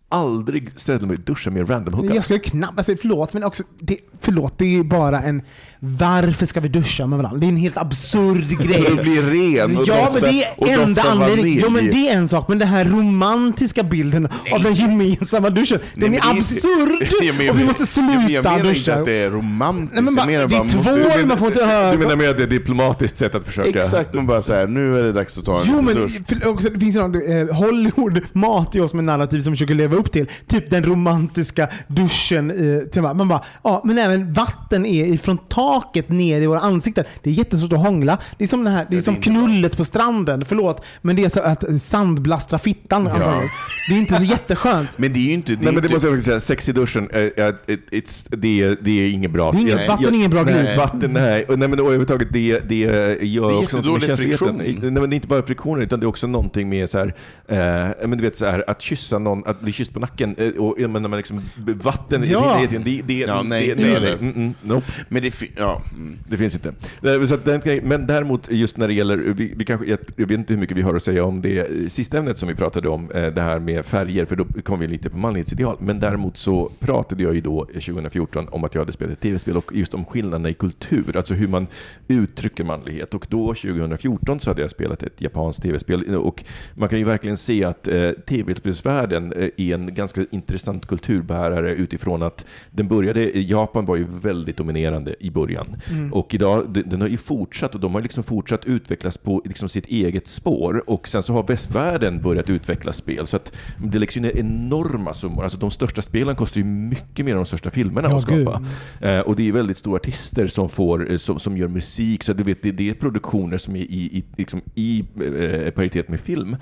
[0.10, 2.16] aldrig ställa mig och duscha med en random hookup.
[2.16, 5.42] Jag skulle knappt, alltså, förlåt, men också, det, förlåt, det är bara en,
[5.80, 7.40] varför ska vi duscha med varandra?
[7.40, 8.82] Det är en helt absurd grej.
[8.84, 11.60] För att bli ren och ja, men dofta- det och är enda anledningen.
[11.64, 15.80] Jo, men det är en sak, men den här romantiska bilden av den gemensamma duschen,
[15.96, 17.08] den men är det inte- absurd!
[17.24, 18.94] Jag menar- och vi måste jag sluta menar inte duscha.
[18.96, 19.94] att det är romantiskt.
[19.94, 21.92] Nej, men jag bara, menar det är måste- tvål, man får inte höra.
[21.92, 23.80] Du menar med att det är ett diplomatiskt sätt att försöka...
[23.80, 26.22] Exakt, man bara säger nu är det dags att ta en Jo men dusch.
[26.28, 27.16] för, också, det finns ju något,
[27.50, 30.26] eh, Hollywood matar ju oss med narrativ som försöker leva upp till.
[30.48, 32.52] Typ den romantiska duschen.
[32.96, 37.04] Eh, man bara, ja men även vatten är ifrån taket ner i våra ansikten.
[37.24, 38.18] Det är jättesvårt att hångla.
[38.38, 40.46] Det är som, den här, det är som knullet på stranden.
[40.46, 43.08] Förlåt, men det är så att sandblastra fittan.
[43.08, 43.50] antagligen.
[43.90, 44.98] Det är inte så jätteskönt.
[44.98, 45.52] Men det är ju inte...
[45.52, 47.24] Det är Nej men det inte, måste jag också säga, sex i duschen, eh,
[47.68, 49.52] it, it's, det, är, det är inget bra.
[49.52, 50.78] Det är inget- Jag- vatten är ingen bra nej, grej.
[50.78, 51.46] Vatten, nej.
[51.46, 54.58] Och, nej men och överhuvudtaget, det, det gör Det är också något med friktion.
[54.58, 57.14] Nej men det är inte bara friktionen, utan det är också någonting med så här,
[57.48, 60.50] eh, men du vet så här, att kyssa någon, att bli kysst på nacken, eh,
[60.50, 62.56] och ja, men när man liksom, vatten Ja.
[62.58, 64.14] hela tiden, det, det, Ja, nej, det, nej, nej.
[64.14, 64.86] Mm, mm, nope.
[65.10, 66.18] men det, ja, mm.
[66.28, 66.74] Det finns inte.
[67.02, 67.46] Eh, Så att
[67.84, 70.78] men däremot just när det gäller, vi, vi kanske, jag, jag vet inte hur mycket
[70.78, 73.42] vi har att säga om det eh, sista ämnet som vi pratade om, eh, det
[73.42, 75.78] här med färger, för då kom vi lite på manlighetsideal.
[75.80, 79.20] Men däremot så pratade jag ju då eh, 2014 om att jag hade spelat ett
[79.20, 81.68] tv-spel och just om skillnaderna i kultur, alltså hur man
[82.08, 83.14] uttrycker manlighet.
[83.14, 87.38] Och då 2014 så hade jag spelat ett japanskt tv-spel och man kan ju verkligen
[87.38, 93.86] se att eh, tv-spelsvärlden eh, är en ganska intressant kulturbärare utifrån att den började, Japan
[93.86, 95.76] var ju väldigt dominerande i början.
[96.12, 99.70] Och idag, de- den har ju fortsatt och de har liksom fortsatt utvecklas på liksom
[99.70, 100.84] sitt eget spår.
[100.90, 103.28] Och sen så har västvärlden börjat utveckla spel.
[103.28, 103.54] Så att
[103.84, 105.44] det läggs ju ner enorma summor.
[105.44, 108.62] Alltså de största spelen kostar ju mycket mer än de största filmerna Ja, att skapa.
[109.02, 112.24] Eh, och det är väldigt stora artister som, får, eh, som, som gör musik.
[112.24, 113.84] Så du vet, det, det är produktioner som är i,
[114.18, 116.56] i, liksom i eh, paritet med film.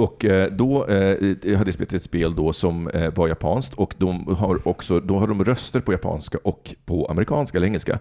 [0.00, 3.94] Och eh, då eh, hade jag spelat ett spel då som eh, var japanskt och
[3.98, 7.98] de har också, då har de röster på japanska och på amerikanska eller engelska.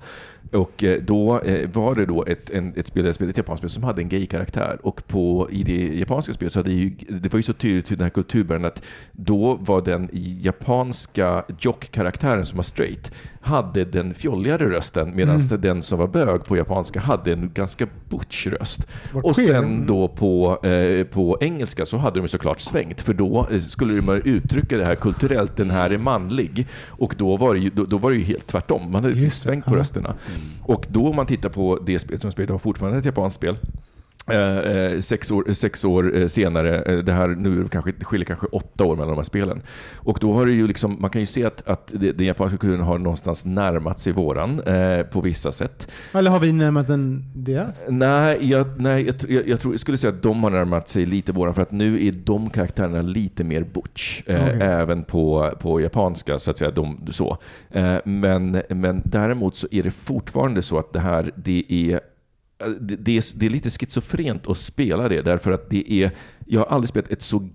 [0.52, 1.42] Och då
[1.74, 4.80] var det då ett, en, ett spel, ett japanskt spel som hade en gay-karaktär.
[4.84, 7.96] Och på, i det japanska spelet så hade ju, det var ju så tydligt hur
[7.96, 14.70] den här kulturbäraren att då var den japanska jock-karaktären som var straight hade den fjolligare
[14.70, 18.88] rösten medan den som var bög på japanska hade en ganska butch röst.
[19.24, 23.62] Och sen då på, eh, på engelska så hade de såklart svängt för då eh,
[23.62, 26.68] skulle man uttrycka det här kulturellt, den här är manlig.
[26.88, 29.50] Och då var det ju, då, då var det helt tvärtom, man hade Just det,
[29.50, 29.80] svängt på ja.
[29.80, 30.16] rösterna.
[30.64, 33.56] Och då om man tittar på det spel som spelar, har fortfarande ett japanskt spel,
[34.32, 38.48] Eh, eh, sex år, sex år eh, senare, det här nu kanske, det skiljer kanske
[38.48, 39.62] åtta år mellan de här spelen.
[39.96, 42.58] Och då har det ju liksom, man kan ju se att, att det, den japanska
[42.58, 45.88] kulturen har någonstans närmat sig våran eh, på vissa sätt.
[46.14, 47.76] Eller har vi närmat den deras?
[47.88, 51.06] Nej, jag, nej jag, jag, jag, tror, jag skulle säga att de har närmat sig
[51.06, 54.22] lite våran för att nu är de karaktärerna lite mer butch.
[54.26, 54.62] Eh.
[54.62, 56.72] Även på, på japanska så att säga.
[56.72, 57.38] De, så.
[58.04, 62.00] Men, men däremot så är det fortfarande så att det här, det är
[62.80, 66.12] det, det, är, det är lite schizofrent att spela det, därför att det är,
[66.46, 67.50] jag har aldrig spelat ett så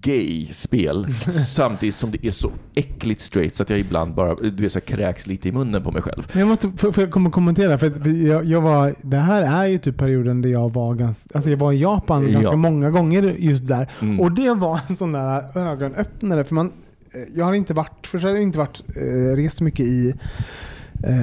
[0.00, 1.06] gay-spel
[1.46, 4.80] samtidigt som det är så äckligt straight så att jag ibland bara du vet, så
[4.80, 6.28] kräks lite i munnen på mig själv.
[6.32, 9.66] Men jag måste får jag komma och kommentera, för jag, jag var, det här är
[9.66, 12.56] ju typ perioden där jag var ganska, alltså jag var i Japan ganska Ja.
[12.56, 13.90] många gånger just där.
[14.00, 14.20] Mm.
[14.20, 18.18] Och det var en sån där ögonöppnare, för man, eh, jag har inte varit, för
[18.20, 20.14] jag har inte varit, eh, rest mycket i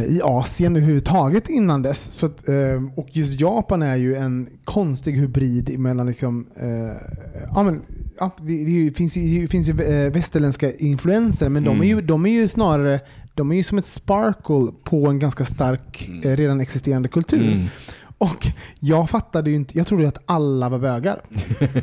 [0.08, 2.12] i Asien överhuvudtaget innan dess.
[2.12, 2.56] Så att, eh,
[2.96, 6.98] och just Japan är ju en konstig hybrid mellan liksom, eh,
[7.56, 7.82] ja, men,
[8.20, 12.02] ja, det, det, finns ju, det finns ju eh, västerländska influenser, men de, är ju,
[12.02, 13.00] de är ju snarare
[13.36, 17.54] de är ju som ett sparkle på en ganska stark eh, redan existerande kultur.
[17.54, 17.68] Mm.
[18.22, 18.48] Och
[18.80, 21.22] jag fattade ju inte, jag trodde ju att alla var bögar.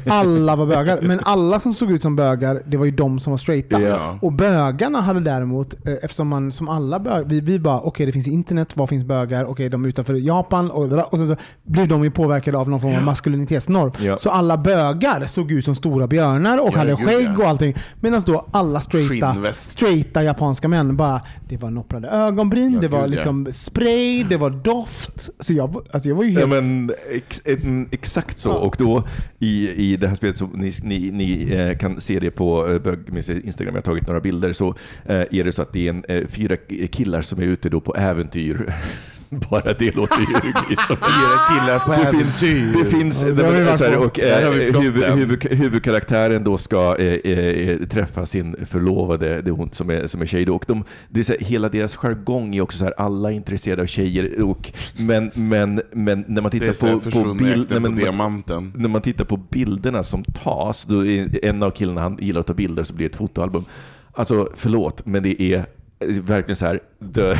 [0.08, 1.00] Alla var bögar.
[1.02, 3.80] Men alla som såg ut som bögar, det var ju de som var straighta.
[3.80, 4.18] Ja.
[4.22, 8.12] Och bögarna hade däremot, eh, eftersom man som alla bögar, vi, vi bara okej det
[8.12, 9.44] finns internet, var finns bögar?
[9.44, 12.80] Okej de är utanför Japan och, och så, så blev de ju påverkade av någon
[12.80, 13.92] form av maskulinitetsnorm.
[13.98, 14.18] Ja.
[14.18, 17.74] Så alla bögar såg ut som stora björnar och Ja, hade skägg och allting.
[18.00, 23.48] Medan då alla straighta, straighta japanska män bara, det var nopprade ögonbryn, det var liksom
[23.52, 25.30] spray, det var doft.
[25.40, 26.64] Så jag, alltså jag var ju Ja, helt...
[26.64, 28.52] men ex, en, exakt så.
[28.52, 32.30] Och då i, i det här spelet, så ni, ni, ni eh, kan se det
[32.30, 34.68] på eh, Instagram, jag har tagit några bilder, så
[35.06, 36.56] eh, är det så att det är en, eh, fyra
[36.92, 38.74] killar som är ute då på äventyr.
[39.50, 40.96] Bara det låter ju liksom.
[40.96, 42.40] Fyra killar på Det finns,
[42.78, 47.78] det finns Ja, det så här, och eh, huvud, huvud, huvudkaraktären då ska eh, eh,
[47.86, 50.54] träffa sin förlovade, det är hon som är, som är tjej då.
[50.54, 53.34] Och de, det är så här, hela deras jargong är också så här, alla är
[53.34, 54.42] intresserade av tjejer.
[54.42, 58.72] Och, men, men, men när man tittar på, på, bild, nej, men, diamanten.
[58.76, 62.46] när man tittar på bilderna som tas, då är en av killarna han gillar att
[62.46, 63.64] ta bilder så blir det ett fotoalbum.
[64.12, 65.66] Alltså förlåt, men det är
[66.00, 66.80] verkligen så här
[67.14, 67.34] the,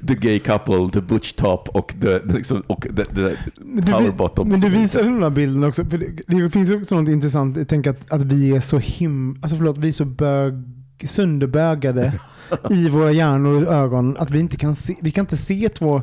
[0.06, 4.48] the gay couple, the butch top och the, liksom, och the, the power bottom.
[4.48, 5.84] men du visade den här bilden också.
[5.84, 7.56] För det, det finns också något intressant.
[7.56, 9.38] Jag tänker att, att vi är så him...
[9.42, 10.54] Alltså förlåt, vi är så bög,
[11.04, 12.20] sönderbögade
[12.70, 16.02] i våra hjärnor och ögon att vi inte kan se, vi kan inte se två...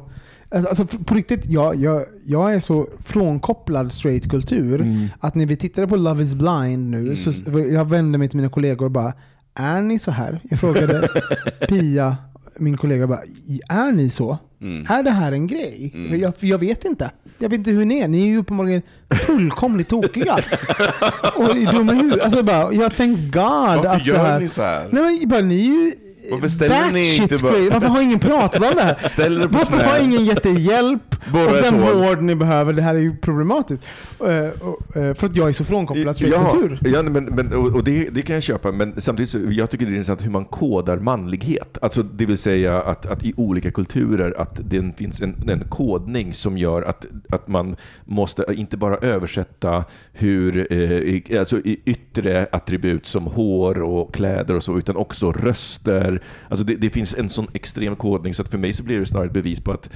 [0.56, 5.07] Alltså på riktigt, jag, jag, jag är så frånkopplad straight kultur Mm.
[5.19, 7.31] att när vi tittade på Love is blind nu, så
[7.72, 9.14] jag vände mig till mina kollegor och bara
[9.56, 10.40] Är ni så här?
[10.49, 11.07] Jag frågade
[11.68, 12.18] Pia,
[12.57, 13.22] min kollega, bara,
[13.69, 14.38] är ni så?
[14.61, 14.86] Mm.
[14.90, 15.94] Är det här en grej?
[16.22, 17.11] Jag, jag vet inte.
[17.40, 18.07] Jag vet inte hur ni är.
[18.07, 18.82] Ni är ju uppenbarligen
[19.26, 20.36] fullkomligt tokiga.
[21.36, 22.22] och i dumma huvudet.
[22.22, 24.40] Alltså bara, jag thank God Varför att det gör här...
[24.40, 24.90] ni så här?
[24.91, 25.94] Nej men bara, ni är ju
[26.31, 27.52] Varför ställer ni inte bara-.
[27.72, 28.95] Varför har ingen pratat om det här?
[28.99, 29.84] Ställ er på Varför knä.
[29.84, 31.15] har ingen gett er hjälp?
[31.34, 31.95] Borra och den hål.
[31.95, 32.73] vård ni behöver.
[32.73, 33.84] Det här är ju problematiskt.
[34.27, 36.80] Eh, eh, för att jag är så frånkopplad straight Ja, kultur.
[36.93, 39.91] ja men, men, och det, det kan jag köpa, men samtidigt så jag tycker det
[39.91, 41.77] är intressant hur man kodar manlighet.
[41.81, 46.34] Alltså, det vill säga att, att i olika kulturer att det finns en, en kodning
[46.34, 47.76] som gör att, att man
[48.06, 49.84] måste inte bara översätta
[50.14, 56.11] hur, eh, alltså yttre attribut som hår och kläder och så, utan också röster.
[56.50, 59.06] Alltså det, det finns en sån extrem kodning så att för mig så blir det
[59.06, 59.90] snarare ett bevis på att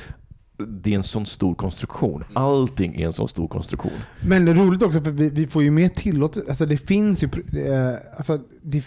[0.57, 2.23] det är en sån stor konstruktion.
[2.33, 3.91] Allting är en sån stor konstruktion.
[4.21, 6.49] Men det är roligt också för vi, vi får ju mer tillåtelse.
[6.49, 8.83] Alltså det finns ju, eh, alltså det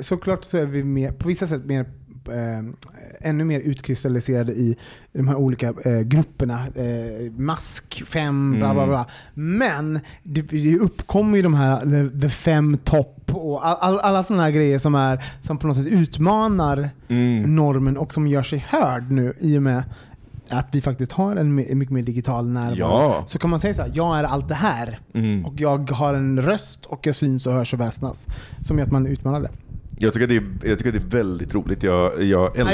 [0.00, 1.86] såklart så är vi mer, på vissa sätt mer
[2.28, 4.76] eh, ännu mer utkristalliserade i
[5.12, 6.66] de här olika eh, grupperna.
[6.74, 9.06] Eh, mask, fem, bla bla bla.
[9.34, 14.24] Men det, det uppkommer ju de här the, the fem topp och all, all, alla
[14.24, 16.90] sådana här grejer som, är, som på något sätt utmanar
[17.46, 19.82] normen och som gör sig hörd nu i och med
[20.48, 22.78] att vi faktiskt har en mycket mer digital närvaro.
[22.78, 23.24] Ja.
[23.26, 25.00] Så kan man säga så här, jag är allt det här.
[25.14, 25.46] Mm.
[25.46, 28.26] Och jag har en röst och jag syns och hörs och väsnas.
[28.60, 29.50] Som gör att man utmanar det.
[29.98, 31.82] Jag tycker, det är, jag tycker det är väldigt roligt.
[31.82, 32.70] Jag, jag, älsk,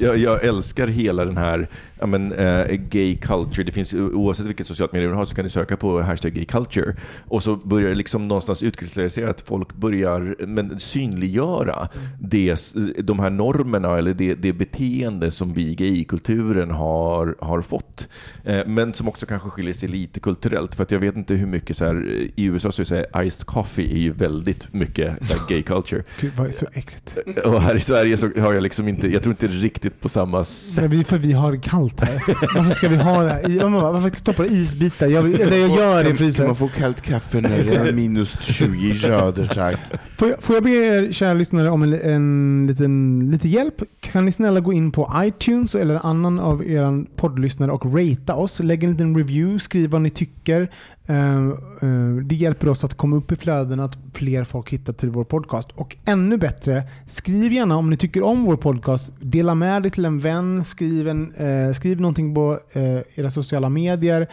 [0.00, 1.68] Jag jag älskar hela den här
[2.00, 3.64] ja, men, eh, gay culture.
[3.64, 6.44] Det finns, oavsett vilket socialt medium du har så kan du söka på hashtag gay
[6.44, 6.96] culture.
[7.24, 11.88] Och så börjar det liksom någonstans utkristallisera att folk börjar men, synliggöra
[12.20, 18.08] det, de här normerna eller det, det beteende som vi i gaykulturen har, har fått.
[18.44, 20.74] Eh, men som också kanske skiljer sig lite kulturellt.
[20.74, 22.06] För att jag vet inte hur mycket så här,
[22.36, 26.04] i USA så är här, iced coffee är ju väldigt mycket så här, gay culture.
[26.20, 27.18] Gud vad så äckligt.
[27.44, 30.44] Och här i Sverige så har jag liksom inte, jag tror inte riktigt på samma
[30.44, 30.82] sätt.
[30.82, 31.54] Men vi, för vi har
[31.96, 32.36] kallt här.
[32.54, 33.70] Varför ska vi ha det här?
[33.70, 35.06] Bara, Varför stoppar du isbitar?
[35.06, 36.46] Jag, eller jag gör det i frysen.
[36.46, 39.76] man få kallt kaffe när det är minus 20 grader tack?
[40.18, 43.74] Får jag, får jag be er kära lyssnare om en, en liten lite hjälp?
[44.00, 48.60] Kan ni snälla gå in på iTunes eller annan av er poddlyssnare och ratea oss?
[48.60, 50.70] Lägg en liten review, skriv vad ni tycker.
[51.10, 55.10] Ehm, ehm, det hjälper oss att komma upp i flöden, att fler folk hittar till
[55.10, 55.68] vår podcast.
[55.74, 59.12] Och ännu bättre, skriv gärna om ni tycker om vår podcast.
[59.20, 63.68] Dela med dig till en vän, skriv, en, eh, skriv någonting på eh, era sociala
[63.68, 64.28] medier.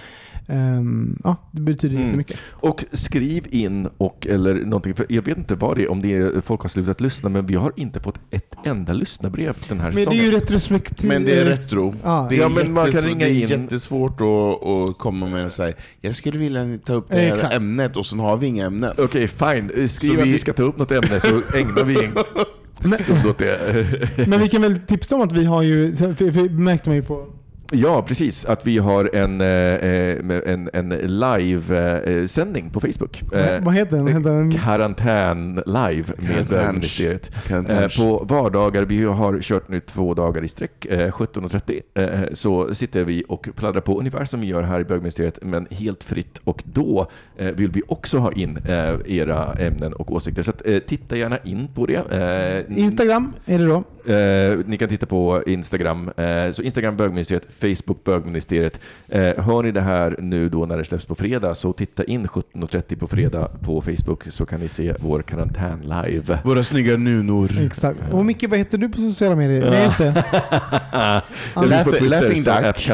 [0.48, 2.06] Ehm, ja, det betyder Mm.
[2.06, 2.38] jättemycket.
[2.52, 6.14] Och skriv in och eller någonting, för jag vet inte vad det är, om det
[6.14, 9.86] är folk har slutat lyssna, men vi har inte fått ett enda lyssnarbrev den här
[9.88, 10.26] Men det är säsongen.
[10.26, 11.08] ju retrospektiv...
[11.10, 11.96] Men det är retro.
[12.04, 12.28] Ja.
[12.30, 13.62] Det är, Ja, men man kan ringa det är in.
[13.62, 17.54] jättesvårt att, att komma med och säga jag skulle vilja ta upp det här Exakt.
[17.56, 18.92] ämnet och sen har vi inga ämnen.
[18.98, 19.90] Okej, fine.
[19.90, 21.28] Skriv Så att vi- vi ska ta upp något ämne så
[21.58, 22.14] ägnar vi en
[23.38, 24.28] det.
[24.28, 27.02] Men vi kan väl tipsa om att vi har ju, för, för, märkte man ju
[27.04, 27.28] på
[27.72, 28.46] Ja, precis.
[28.46, 30.90] Att vi har en, eh, eh, en, en
[31.70, 33.24] live-sändning på Facebook.
[33.64, 34.08] Vad- heter den?
[34.08, 36.54] Heter den- Karantän live med.
[36.54, 37.18] Eh,
[37.48, 37.98] Karantäns.
[37.98, 43.04] på vardagar, vi har kört nu två dagar i sträck, eh, 17.30, eh, så sitter
[43.04, 46.40] vi och pladdrar på ungefär som vi gör här i bögministeriet, men helt fritt.
[46.44, 50.44] Och då eh, vill vi också ha in eh, era ämnen och åsikter.
[50.44, 52.66] Så att, eh, titta gärna in på det.
[52.68, 53.84] Eh, Instagram, är det då?
[54.08, 56.12] Eh, ni kan titta på Instagram.
[56.18, 58.80] Eh, så Instagram bögministeriet, Facebook bögministeriet.
[59.08, 62.28] Eh, hör ni det här nu då när det släpps på fredag så titta in
[62.28, 66.40] 17.30 på fredag på Facebook så kan ni se vår karantän live.
[66.44, 67.62] Våra snygga nunor.
[67.62, 68.00] Exakt.
[68.12, 69.70] Och Micke, vad heter du på sociala medier?
[69.70, 70.24] Nej, just det.
[71.56, 72.44] Jag är på Twitter Laughing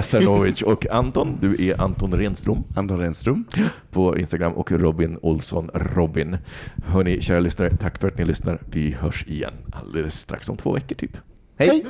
[0.03, 3.45] som och Anton, du är Anton Renström Anton Renström.
[3.91, 6.37] på Instagram och Robin Olsson Robin.
[6.85, 8.59] Hörni, kära lyssnare, tack för att ni lyssnar.
[8.71, 11.17] Vi hörs igen alldeles strax om två veckor typ.
[11.57, 11.83] Hej!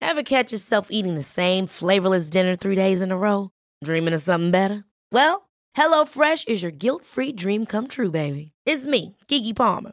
[0.00, 3.50] Ever catch yourself eating the same flavorless dinner three days in a row?
[3.84, 4.84] Dreaming of something better?
[5.12, 8.52] Well, HelloFresh is your guilt-free dream come true, baby.
[8.64, 9.92] It's me, Kiki Palmer.